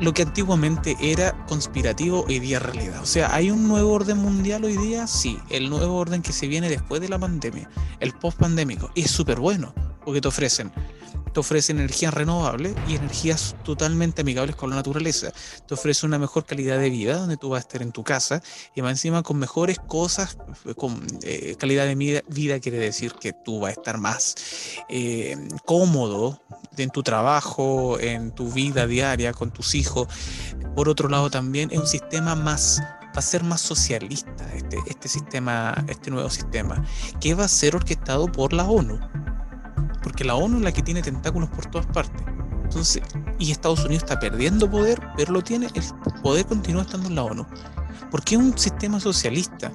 [0.00, 3.02] Lo que antiguamente era conspirativo hoy día es realidad.
[3.02, 5.06] O sea, ¿hay un nuevo orden mundial hoy día?
[5.06, 7.68] Sí, el nuevo orden que se viene después de la pandemia,
[8.00, 10.72] el post pandémico, es súper bueno, porque te ofrecen
[11.32, 15.32] te ofrece energías renovables y energías totalmente amigables con la naturaleza.
[15.66, 18.42] Te ofrece una mejor calidad de vida donde tú vas a estar en tu casa
[18.74, 20.36] y más encima con mejores cosas,
[20.76, 24.34] con eh, calidad de vida, quiere decir que tú vas a estar más
[24.88, 26.40] eh, cómodo
[26.76, 30.08] en tu trabajo, en tu vida diaria con tus hijos.
[30.74, 35.08] Por otro lado también es un sistema más va a ser más socialista este, este
[35.08, 36.84] sistema, este nuevo sistema,
[37.20, 39.00] que va a ser orquestado por la ONU
[40.02, 42.22] porque la ONU es la que tiene tentáculos por todas partes.
[42.64, 43.02] Entonces,
[43.38, 45.82] y Estados Unidos está perdiendo poder, pero lo tiene, el
[46.22, 47.46] poder continúa estando en la ONU.
[48.10, 49.72] ¿Por qué un sistema socialista?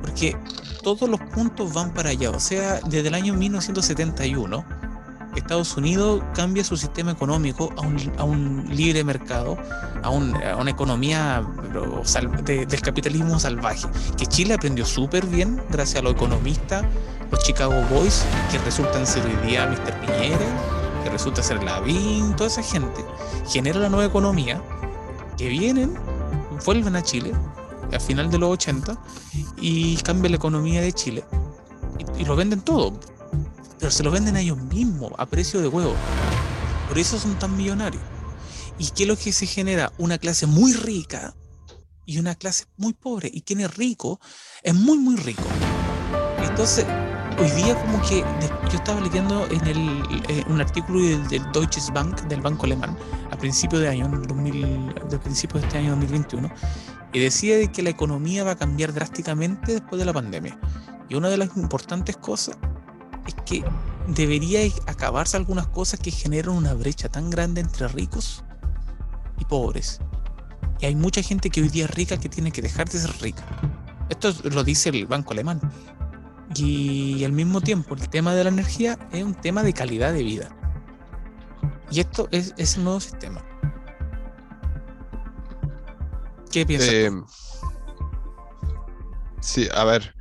[0.00, 0.36] Porque
[0.82, 2.30] todos los puntos van para allá.
[2.30, 4.64] O sea, desde el año 1971,
[5.36, 9.56] Estados Unidos cambia su sistema económico a un, libre mercado,
[10.02, 11.46] a, una economía
[12.44, 13.86] del capitalismo salvaje,
[14.16, 16.84] que Chile aprendió súper bien gracias a los economistas
[17.30, 20.00] los Chicago Boys, que resultan ser hoy día Mr.
[20.00, 23.04] Piñera, que resulta ser Lavín, toda esa gente,
[23.48, 24.62] genera la nueva economía,
[25.36, 25.94] que vienen,
[26.64, 27.32] vuelven a Chile
[27.92, 28.98] al final de los 80
[29.60, 31.24] y cambian la economía de Chile
[32.18, 32.98] y, lo venden todo,
[33.78, 35.94] pero se lo venden a ellos mismos a precio de huevo.
[36.88, 38.02] Por eso son tan millonarios.
[38.78, 39.92] ¿Y qué es lo que se genera?
[39.98, 41.34] Una clase muy rica
[42.04, 43.30] y una clase muy pobre.
[43.32, 44.20] Y quien es rico
[44.62, 45.44] es muy, muy rico.
[46.42, 46.86] Entonces,
[47.38, 48.24] hoy día como que
[48.70, 52.96] yo estaba leyendo en el, eh, un artículo del, Deutsche Bank, del Banco Alemán,
[53.30, 56.50] a principio de año, 2000, del principio de este año 2021,
[57.12, 60.58] y decía de que la economía va a cambiar drásticamente después de la pandemia.
[61.08, 62.56] Y una de las importantes cosas
[63.26, 63.64] es que
[64.08, 68.44] debería acabarse algunas cosas que generan una brecha tan grande entre ricos
[69.38, 70.00] y pobres.
[70.80, 73.14] Y hay mucha gente que hoy día es rica que tiene que dejar de ser
[73.20, 73.44] rica.
[74.08, 75.60] Esto lo dice el Banco Alemán.
[76.58, 80.22] Y al mismo tiempo, el tema de la energía es un tema de calidad de
[80.22, 80.48] vida.
[81.90, 83.44] Y esto es, es nuevo sistema.
[86.50, 86.88] ¿Qué piensas?
[86.90, 87.10] Eh,
[89.40, 90.14] sí, a ver.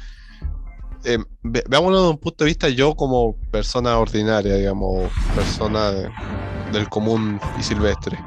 [1.04, 5.92] Eh, veámoslo desde un punto de vista, yo como persona ordinaria, digamos, persona
[6.72, 8.18] del común y silvestre.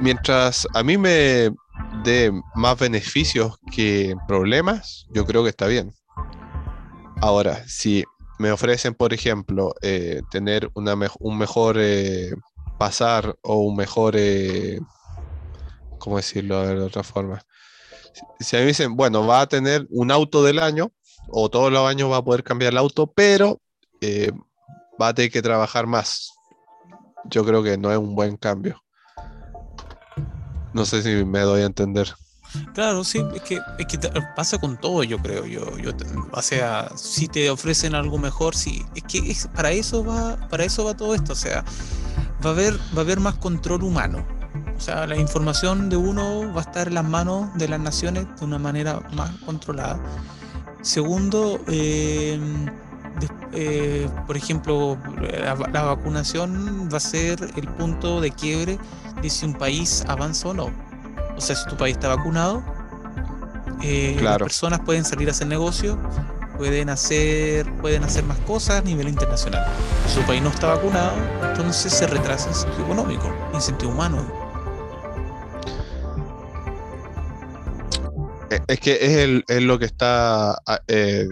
[0.00, 1.50] Mientras a mí me
[2.04, 5.92] dé más beneficios que problemas, yo creo que está bien.
[7.22, 8.04] Ahora, si
[8.38, 12.32] me ofrecen, por ejemplo, eh, tener una un mejor eh,
[12.78, 14.80] pasar o un mejor, eh,
[15.98, 17.44] ¿cómo decirlo de otra forma?
[18.38, 20.90] Si, a mí me dicen, bueno, va a tener un auto del año
[21.28, 23.60] o todos los años va a poder cambiar el auto, pero
[25.00, 26.32] va a tener que trabajar más.
[27.24, 28.82] Yo creo que no es un buen cambio.
[30.72, 32.14] No sé si me doy a entender.
[32.74, 33.98] Claro, sí, es que, es que
[34.34, 35.46] pasa con todo, yo creo.
[35.46, 35.92] Yo, yo,
[36.32, 40.84] o sea, si te ofrecen algo mejor, sí, es que para eso va, para eso
[40.84, 41.32] va todo esto.
[41.32, 41.64] O sea,
[42.44, 44.26] va a haber, va a haber más control humano.
[44.76, 48.26] O sea, la información de uno va a estar en las manos de las naciones
[48.38, 50.00] de una manera más controlada.
[50.82, 52.66] Segundo, em,
[53.52, 58.78] eh, por ejemplo, la, la, vacunación va a ser el punto de quiebre
[59.20, 60.89] de si un país avanza o no
[61.40, 62.62] o sea, si tu país está vacunado,
[63.82, 65.98] eh, las personas pueden salir a hacer negocio,
[66.58, 69.66] pueden hacer, pueden hacer más cosas a nivel internacional.
[70.06, 71.12] Si su país no está vacunado,
[71.48, 74.22] entonces se retrasa en sentido económico, en sentido humano.
[78.50, 81.26] Eh, es que es, lo que está, ah, eh,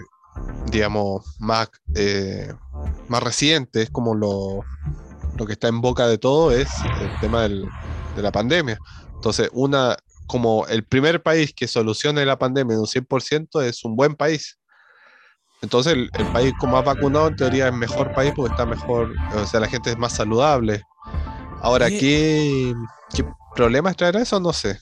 [0.71, 1.69] digamos, más,
[3.07, 4.61] más reciente, es como lo,
[5.37, 6.67] lo que está en boca de todo, es
[6.99, 7.67] el tema de
[8.15, 8.79] la pandemia.
[9.19, 9.97] Entonces, una,
[10.27, 14.57] como el primer país que solucione la pandemia en un 100% es un buen país.
[15.61, 19.45] Entonces, el, país con más vacunado en teoría es mejor país porque está mejor, o
[19.45, 20.83] sea, la gente es más saludable.
[21.61, 22.73] Ahora, ¿qué,
[23.13, 23.25] ¿qué
[23.57, 24.39] problemas traerá eso?
[24.39, 24.79] No sé.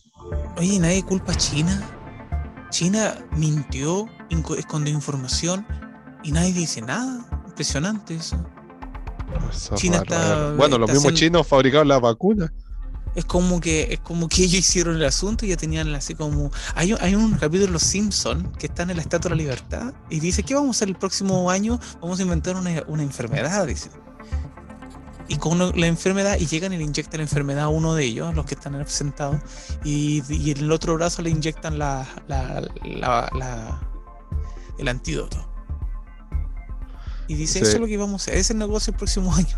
[0.57, 1.81] Oye, nadie culpa a China.
[2.69, 4.05] China mintió,
[4.55, 5.65] escondió información
[6.21, 7.25] y nadie dice nada.
[7.47, 8.37] Impresionante eso.
[9.73, 10.53] China está.
[10.53, 12.53] Bueno, los mismos chinos fabricaron la vacuna.
[13.17, 16.51] Es como que es como que ellos hicieron el asunto y ya tenían así como.
[16.75, 19.93] Hay, hay un capítulo de Los Simpsons que está en la Estatua de la Libertad
[20.11, 21.79] y dice: ¿Qué vamos a hacer el próximo año?
[21.99, 23.89] Vamos a inventar una, una enfermedad, dice
[25.29, 28.33] y con la enfermedad y llegan y le inyectan la enfermedad a uno de ellos,
[28.33, 29.41] los que están representados,
[29.83, 32.07] y, y en el otro brazo le inyectan la,
[34.77, 35.43] el antídoto.
[37.27, 39.57] Y dice, eso es lo que vamos a hacer, es el negocio el próximo año.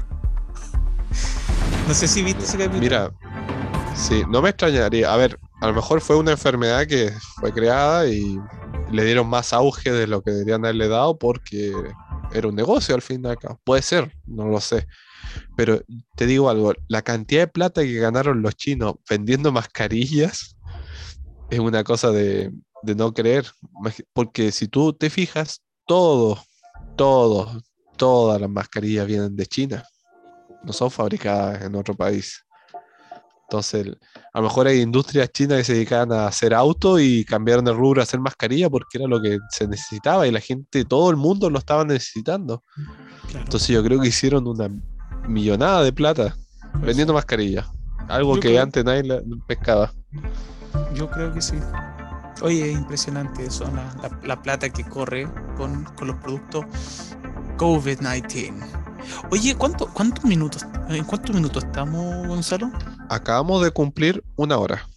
[1.88, 2.80] no sé si viste ese capítulo.
[2.80, 3.12] Mira,
[4.00, 5.14] sí, no me extrañaría.
[5.14, 8.38] A ver, a lo mejor fue una enfermedad que fue creada y
[8.92, 11.74] le dieron más auge de lo que deberían haberle dado porque
[12.34, 13.58] era un negocio al fin de acá.
[13.64, 14.88] Puede ser, no lo sé.
[15.56, 15.82] Pero
[16.16, 20.56] te digo algo, la cantidad de plata que ganaron los chinos vendiendo mascarillas
[21.50, 22.52] es una cosa de,
[22.84, 23.46] no creer.
[24.14, 26.42] Porque si tú te fijas, todo,
[26.96, 27.62] todo,
[27.98, 29.84] todas las mascarillas vienen de China.
[30.64, 32.44] No son fabricadas en otro país.
[33.50, 33.88] Entonces,
[34.32, 37.74] a lo mejor hay industrias chinas que se dedicaban a hacer auto y cambiaron de
[37.74, 41.18] rubro a hacer mascarilla porque era lo que se necesitaba y la gente, todo el
[41.18, 42.64] mundo lo estaba necesitando.
[43.34, 44.70] Entonces yo creo que hicieron una
[45.28, 46.38] millonada de plata
[46.74, 47.66] pues vendiendo mascarillas.
[48.08, 49.92] Algo que antes nadie pescaba.
[50.94, 51.56] Yo creo que sí.
[52.44, 53.66] Oye, es impresionante eso,
[54.24, 55.28] la, plata que corre
[55.58, 56.66] con, los productos
[57.58, 58.89] COVID-19.
[59.32, 60.66] Oye, ¿cuánto, ¿cuántos minutos?
[60.90, 62.72] ¿En cuántos minutos estamos, Gonzalo?
[63.10, 64.88] Acabamos de cumplir una hora.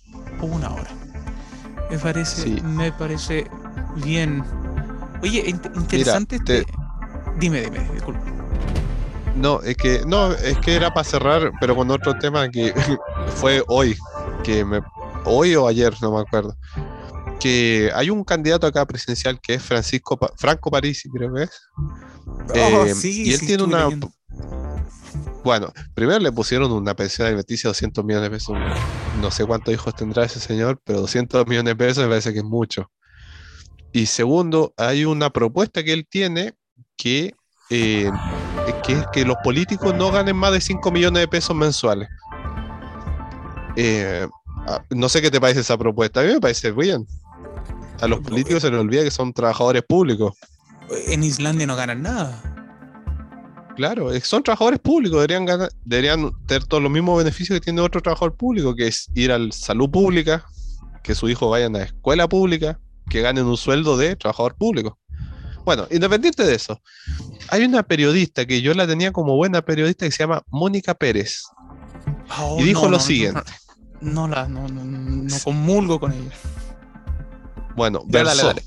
[0.41, 0.91] Una hora.
[1.91, 3.47] Me parece, me parece
[3.97, 4.43] bien.
[5.23, 6.65] Oye, interesante este...
[7.39, 8.21] Dime, dime, disculpa.
[9.37, 12.75] No, es que no, es que era para cerrar, pero con otro tema que
[13.37, 13.97] fue hoy,
[14.45, 14.81] que me
[15.25, 16.57] hoy o ayer, no me acuerdo.
[17.43, 21.61] Que hay un candidato acá presidencial que es Francisco Franco Parisi, creo que es.
[21.77, 23.89] Oh, eh, y él tiene una
[25.45, 28.57] bueno, primero le pusieron una pensión alimenticia de 200 millones de pesos.
[29.21, 32.39] No sé cuántos hijos tendrá ese señor, pero 200 millones de pesos me parece que
[32.39, 32.91] es mucho.
[33.93, 36.55] Y segundo, hay una propuesta que él tiene
[36.97, 37.35] que
[37.71, 38.11] eh,
[38.85, 42.09] que es que los políticos no ganen más de 5 millones de pesos mensuales.
[43.77, 44.27] Eh,
[44.69, 46.21] ah, no sé qué te parece esa propuesta.
[46.21, 47.07] A mí me parece bien.
[48.03, 50.35] A los políticos se les olvida que son trabajadores públicos.
[51.07, 52.43] En Islandia no ganan nada.
[53.77, 58.03] Claro, son trabajadores públicos, deberían ganar, deberían tener todos los mismos beneficios que tiene otro
[58.03, 60.45] trabajador público, que es ir a salud pública,
[61.05, 64.99] que sus hijos vayan a escuela pública, que ganen un sueldo de trabajador público.
[65.65, 66.81] Bueno, independiente de eso,
[67.51, 71.45] hay una periodista que yo la tenía como buena periodista que se llama Mónica Pérez.
[72.41, 73.53] Oh, y dijo lo siguiente.
[74.01, 76.33] No, la, no, no, comulgo con ella.
[77.77, 78.63] Bueno, dale,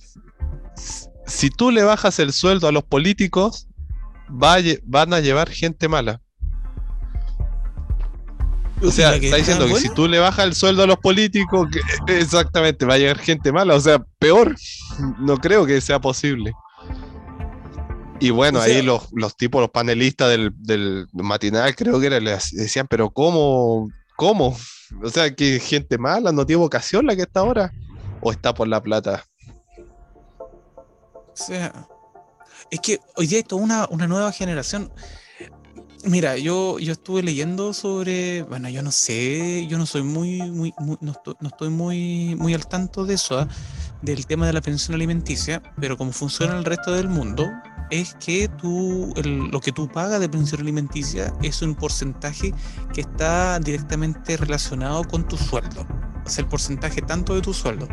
[1.26, 3.68] Si tú le bajas el sueldo a los políticos,
[4.30, 6.22] van a llevar gente mala.
[8.84, 11.68] O sea, está diciendo que si tú le bajas el sueldo a los políticos,
[12.08, 13.76] exactamente, va a llegar gente mala.
[13.76, 14.56] O sea, peor,
[15.20, 16.54] no creo que sea posible.
[18.20, 23.10] Y bueno, ahí los, tipos, los panelistas del, matinal, creo que era, les decían, pero
[23.10, 23.90] ¿cómo?
[24.16, 24.58] ¿Cómo?
[25.04, 27.72] O sea, que gente mala, no tiene vocación la que está ahora.
[28.26, 29.24] ¿O está por la plata?
[31.32, 31.88] O sea,
[32.72, 34.92] es que hoy día hay toda una, nueva generación.
[36.06, 40.74] Mira, yo, yo estuve leyendo sobre, bueno, yo no sé, yo no soy muy, muy,
[41.02, 41.14] no,
[41.44, 43.48] estoy, muy, muy al tanto de eso, ¿ah?
[44.02, 47.52] Del tema de la pensión alimenticia, pero como funciona en el resto del mundo,
[47.90, 52.54] es que tú, lo que tú pagas de pensión alimenticia es un porcentaje
[52.94, 55.86] que está directamente relacionado con tu sueldo.
[56.26, 57.88] O sea, el porcentaje tanto de tu sueldo.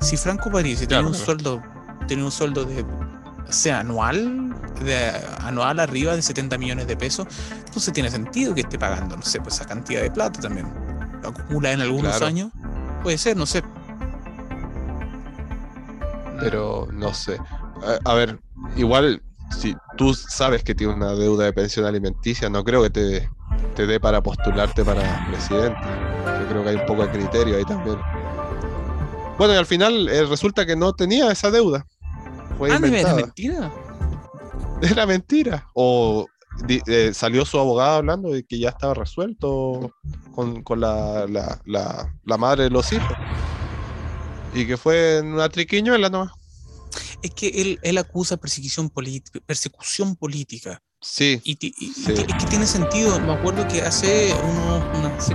[0.00, 1.62] Si Franco París tiene un sueldo,
[2.06, 2.84] tiene un sueldo de
[3.48, 4.54] sea anual,
[4.84, 7.26] de anual arriba de 70 millones de pesos,
[7.64, 10.66] entonces tiene sentido que esté pagando, no sé, pues esa cantidad de plata también.
[11.22, 12.50] Lo acumula en algunos años.
[13.02, 13.62] Puede ser, no sé.
[16.40, 17.38] Pero no sé.
[18.04, 18.38] a ver,
[18.76, 23.30] igual si tú sabes que tienes una deuda de pensión alimenticia, no creo que te,
[23.74, 25.78] te dé para postularte para presidente.
[26.40, 27.98] Yo creo que hay un poco de criterio ahí también.
[29.38, 31.86] Bueno, y al final eh, resulta que no tenía esa deuda.
[32.56, 33.72] Fue ah, ¿era mentira?
[34.82, 35.66] Era mentira.
[35.74, 36.26] O
[36.68, 39.92] eh, salió su abogado hablando de que ya estaba resuelto
[40.34, 43.12] con, con la, la, la, la, madre de los hijos.
[44.56, 46.32] Y que fue una triquiñuela nomás
[47.22, 48.90] es que él, él acusa persecución,
[49.46, 50.80] persecución política.
[51.00, 53.20] Sí, y, es que tiene sentido.
[53.20, 55.28] Me acuerdo que hace unos,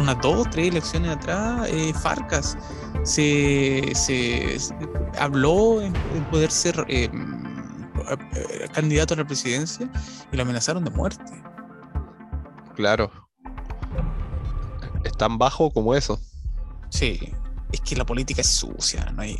[0.00, 2.56] unas dos, tres elecciones atrás, eh, Farcas
[3.02, 4.58] se, se,
[5.18, 5.92] habló en,
[6.30, 7.10] poder ser, eh,
[8.34, 9.90] eh, candidato a la presidencia
[10.30, 11.24] y lo amenazaron de muerte.
[12.76, 13.10] Claro.
[15.04, 16.20] Es tan bajo como eso.
[16.90, 17.32] Sí,
[17.72, 19.38] es que la política es sucia, no hay,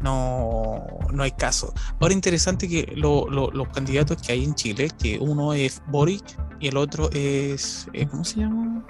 [0.00, 1.72] no, no hay caso.
[2.00, 6.24] Ahora interesante que los candidatos que hay en Chile, que uno es Boric
[6.60, 8.84] y el otro es, eh, ¿cómo se llama?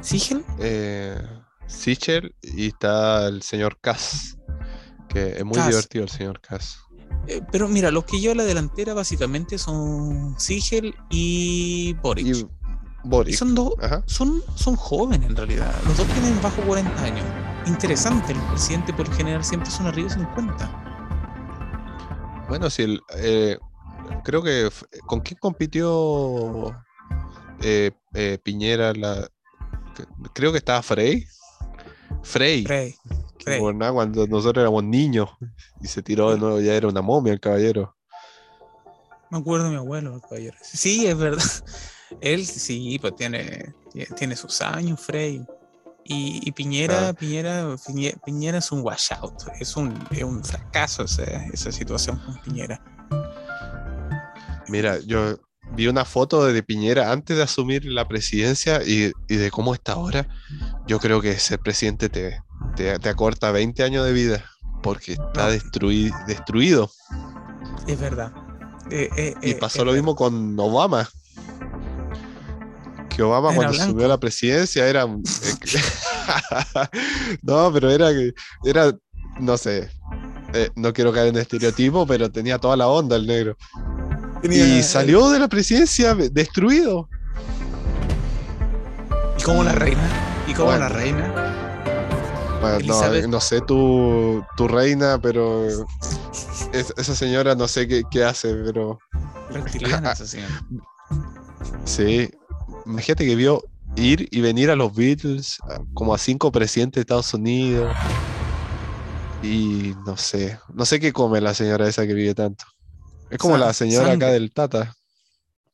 [0.00, 0.44] ¿Sigel?
[0.58, 1.20] Eh,
[1.66, 4.38] Sichel y está el señor Kass,
[5.08, 6.78] que es muy divertido el señor Kass.
[7.26, 12.26] Eh, pero mira, los que llevan la delantera básicamente son Sigel y Boric.
[12.26, 12.46] Y
[13.02, 13.36] Boric.
[13.36, 13.74] son dos,
[14.06, 15.74] son, son jóvenes en realidad.
[15.86, 17.24] Los dos tienen bajo 40 años.
[17.66, 22.46] Interesante, el presidente por general siempre son arriba de 50.
[22.48, 23.58] Bueno, si el, eh,
[24.22, 24.70] creo que
[25.06, 26.72] ¿con quién compitió
[27.60, 27.90] eh,
[28.44, 28.92] Piñera?
[28.92, 29.28] La,
[30.32, 31.26] creo que estaba Frey.
[32.22, 32.64] Frey.
[32.64, 32.94] Frey.
[33.60, 35.28] cuando nosotros éramos niños
[35.80, 37.96] y se tiró de nuevo, ya era una momia el caballero.
[39.30, 40.56] Me acuerdo de mi abuelo, el caballero.
[40.62, 41.44] Sí, es verdad.
[42.20, 43.74] Él sí, pues tiene,
[44.16, 45.44] tiene sus años, Frey.
[46.08, 47.76] Y, Piñera, Piñera,
[48.24, 52.80] Piñera, es un washout, es un, es un fracaso esa situación con Piñera.
[54.68, 55.38] Mira, yo
[55.74, 60.28] vi una foto de Piñera antes de asumir la presidencia y, de cómo está ahora.
[60.86, 62.40] Yo creo que ser presidente te,
[62.76, 64.44] te, acorta 20 años de vida
[64.82, 66.90] porque está destruido.
[67.86, 68.32] Es verdad.
[68.90, 71.08] Eh, eh, y eh, pasó lo mismo con Obama.
[73.16, 75.06] Que Obama cuando subió a la presidencia era...
[77.42, 78.34] no, pero era que...
[78.62, 78.92] Era,
[79.40, 79.88] no sé,
[80.74, 83.56] no quiero caer en estereotipo, pero tenía toda la onda el negro.
[84.42, 87.08] Y salió de la presidencia destruido.
[89.38, 90.08] ¿Y como la reina?
[90.46, 91.32] ¿Y como la reina?
[92.60, 95.66] Bueno, no, sé tu, tu reina, pero
[96.72, 98.98] esa señora no sé qué, hace, pero.
[99.50, 100.26] Reptiliana esa
[101.84, 102.30] Sí.
[102.86, 103.64] Imagínate que vio
[103.96, 105.58] ir y venir a los Beatles
[105.92, 107.94] como a cinco presidentes de Estados Unidos.
[109.42, 112.64] Y no sé, no sé qué come la señora esa que vive tanto.
[113.28, 114.94] Es como la señora acá del Tata.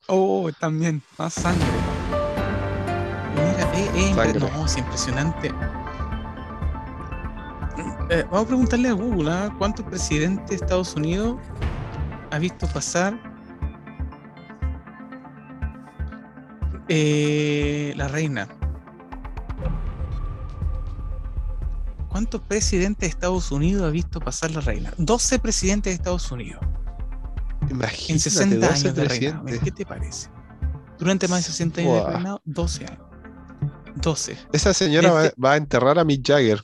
[0.09, 1.67] Oh, también, más sangre.
[3.35, 5.49] Mira, eh, eh, no, es impresionante.
[8.11, 9.55] Eh, vamos a preguntarle a Google, ¿ah?
[9.59, 11.37] ¿cuántos presidentes de Estados Unidos
[12.31, 13.32] ha visto pasar
[16.95, 18.49] eh, la reina?
[22.09, 24.93] ¿Cuántos presidentes de Estados Unidos ha visto pasar la reina?
[24.99, 26.61] 12 presidentes de Estados Unidos.
[27.71, 29.45] Imagínate, en 60 años de reinado.
[29.65, 30.29] ¿Qué te parece?
[30.99, 33.07] Durante más de 60 años de reinado, 12 años.
[33.97, 34.37] 12.
[34.53, 36.63] Esa señora va, a enterrar a Mick Jagger.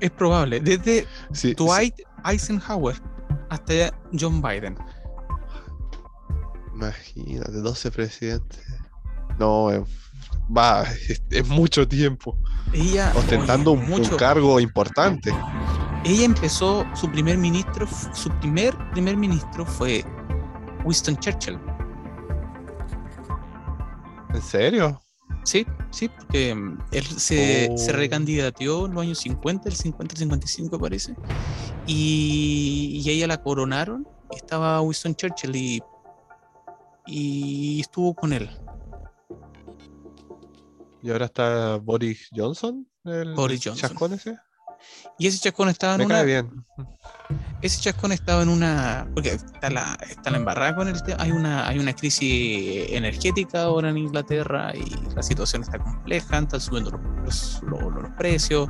[0.00, 0.60] Es probable.
[0.60, 1.06] Desde
[1.56, 1.94] Dwight
[2.26, 3.00] Eisenhower
[3.48, 4.76] hasta John Biden.
[6.80, 8.58] Imagínate, 12 presidentes.
[9.38, 9.68] No,
[10.56, 10.84] va,
[11.30, 12.38] es, mucho tiempo.
[12.72, 15.30] Ella, ostentando un, cargo importante.
[16.04, 20.04] Ella empezó, su primer ministro, su primer primer ministro fue
[20.84, 21.58] Winston Churchill.
[24.32, 25.02] ¿En serio?
[25.44, 30.18] Sí, sí, porque mm, él se, se, recandidateó en los años 50, el 50, el
[30.18, 31.14] 55 parece,
[31.86, 35.82] y, y ella la coronaron, estaba Winston Churchill y,
[37.10, 38.48] y estuvo con él.
[41.02, 42.86] ¿Y ahora está Boris Johnson?
[43.04, 44.12] El Boris Johnson.
[44.12, 44.38] ese?
[45.18, 46.22] Y ese chascón estaba en una.
[47.60, 49.08] Ese chascón estaba en una.
[49.14, 51.22] Porque está la, está la embarrada con el tema.
[51.22, 56.60] Hay una, hay una crisis energética ahora en Inglaterra y la situación está compleja, están
[56.60, 58.68] subiendo los, los, precios.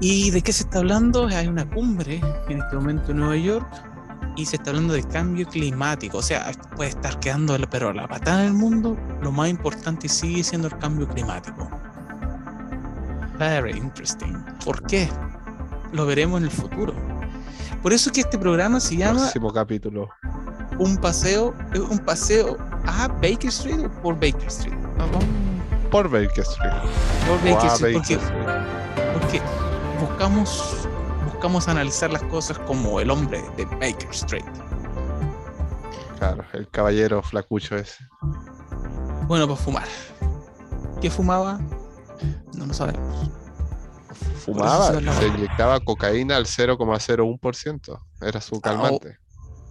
[0.00, 1.26] ¿Y de qué se está hablando?
[1.26, 3.91] Hay una cumbre en este momento en Nueva York
[4.36, 6.18] y se está hablando de cambio climático.
[6.18, 8.96] O sea, puede estar quedando pero la patada en el mundo.
[9.20, 11.68] Lo más importante sigue siendo el cambio climático.
[13.38, 14.44] Very interesting.
[14.64, 15.08] ¿Por qué?
[15.92, 16.94] Lo veremos en el futuro.
[17.82, 19.20] Por eso es que este programa se llama.
[19.20, 20.08] Próximo capítulo.
[20.78, 21.54] Un paseo,
[21.90, 22.56] un paseo
[22.86, 24.78] a Baker Street o por Baker Street.
[25.90, 26.72] Por Baker Street.
[27.28, 27.94] Por Baker Street.
[27.94, 28.18] porque,
[29.12, 29.42] porque
[30.00, 30.88] buscamos,
[31.42, 34.44] buscamos analizar las cosas como el hombre de Baker Street.
[36.16, 38.06] Claro, el caballero flacucho ese.
[39.26, 39.88] Bueno, pues fumar.
[41.00, 41.60] ¿Qué fumaba?
[42.54, 43.28] No lo sabemos.
[44.44, 47.98] Fumaba, se, inyectaba cocaína al 0,01%.
[48.20, 49.18] Era su calmante.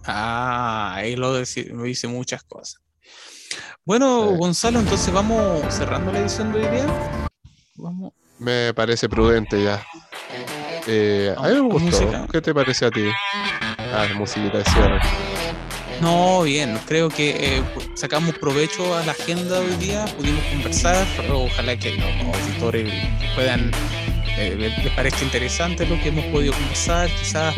[0.03, 2.81] Ah, ahí lo, dice muchas cosas.
[3.85, 7.29] Bueno, Gonzalo, entonces vamos cerrando la edición de hoy día.
[7.75, 8.11] Vamos.
[8.39, 9.81] Me parece prudente ya.
[10.87, 12.27] Eh, a mí me gustó.
[12.31, 13.07] ¿Qué te parece a ti?
[13.93, 14.99] Ah, musiquita de cierre.
[16.01, 17.63] No, bien, creo que eh,
[17.93, 22.91] sacamos provecho a la agenda de hoy día, pudimos conversar, ojalá que los auditores
[23.35, 23.69] puedan,
[24.35, 27.53] eh, les parezca interesante lo que hemos podido conversar, quizás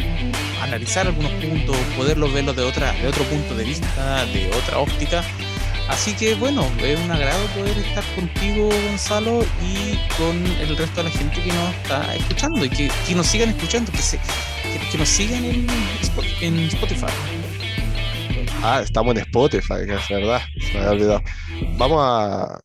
[0.62, 5.24] analizar algunos puntos, poderlos verlos de, otra, de otro punto de vista, de otra óptica.
[5.90, 11.10] Así que bueno, es un agrado poder estar contigo, Gonzalo, y con el resto de
[11.10, 14.20] la gente que nos está escuchando y que, nos sigan escuchando, que, se,
[14.92, 15.68] que, nos sigan en,
[16.42, 17.08] en Spotify.
[18.62, 21.24] Ah, estamos en Spotify, es verdad, se me había olvidado.
[21.78, 22.60] Vamos a.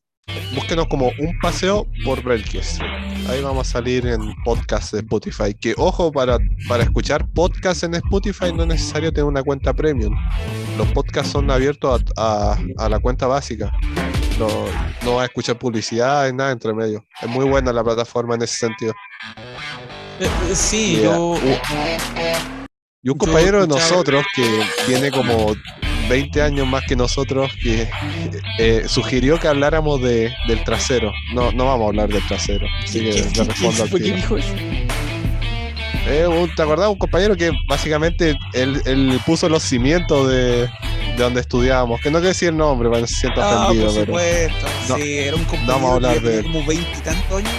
[0.55, 2.79] Búsquenos como un paseo por Belkis.
[3.29, 5.55] Ahí vamos a salir en podcast de Spotify.
[5.55, 6.39] Que ojo, para,
[6.69, 10.15] para escuchar podcast en Spotify no es necesario tener una cuenta premium.
[10.79, 12.59] Los podcasts son abiertos a,
[12.89, 13.70] la cuenta básica.
[14.39, 14.49] No,
[15.05, 17.05] no va a escuchar publicidad ni nada entre medio.
[17.20, 18.95] Es muy buena la plataforma en ese sentido.
[20.20, 21.39] Eh, sí, yo.
[23.03, 25.55] Y un compañero de nosotros que tiene como
[26.09, 27.89] 20 años más que nosotros que
[28.59, 31.13] eh, sugirió que habláramos de, del trasero.
[31.35, 32.67] No, no vamos a hablar del trasero.
[32.83, 34.17] Así que le respondo al tiro.
[36.11, 36.89] Eh, ¿Te acordás?
[36.89, 40.71] Un compañero que básicamente él, puso los cimientos de, de,
[41.19, 42.01] donde estudiábamos.
[42.01, 43.93] Que no quiero decir el nombre para no se sienta ah, ofendido.
[43.93, 44.67] Por supuesto,
[44.97, 47.53] sí, era un compañero vamos a hablar de como 20 y tantos años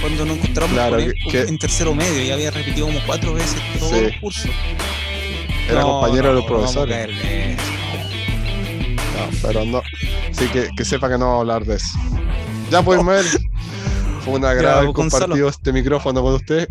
[0.00, 4.48] cuando nos encontramos en tercero medio y había repetido como cuatro veces todo el curso.
[5.68, 7.16] Era compañero de los profesores.
[9.16, 9.82] No, pero no.
[10.32, 11.98] Sí, que, que, sepa que no vamos a hablar de eso.
[12.70, 13.24] Ya pues, Mel.
[14.24, 16.66] Fue un agrado compartido este micrófono con usted.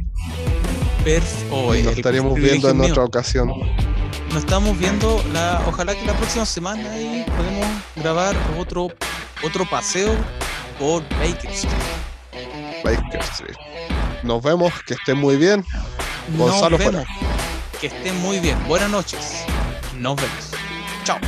[1.04, 1.74] Perfecto.
[1.84, 3.50] Nos estaríamos viendo en otra ocasión.
[4.30, 8.88] Nos estamos viendo, la, ojalá que la próxima semana ahí podemos grabar otro,
[9.44, 10.16] otro paseo
[10.80, 11.74] por Baker Street.
[12.84, 13.56] Baker Street.
[14.24, 15.64] Nos vemos, que estén muy bien.
[16.36, 17.06] Gonzalo vemos.
[17.84, 18.58] Que estén muy bien.
[18.66, 19.44] Buenas noches.
[20.00, 20.52] Nos vemos.
[21.04, 21.20] Chao.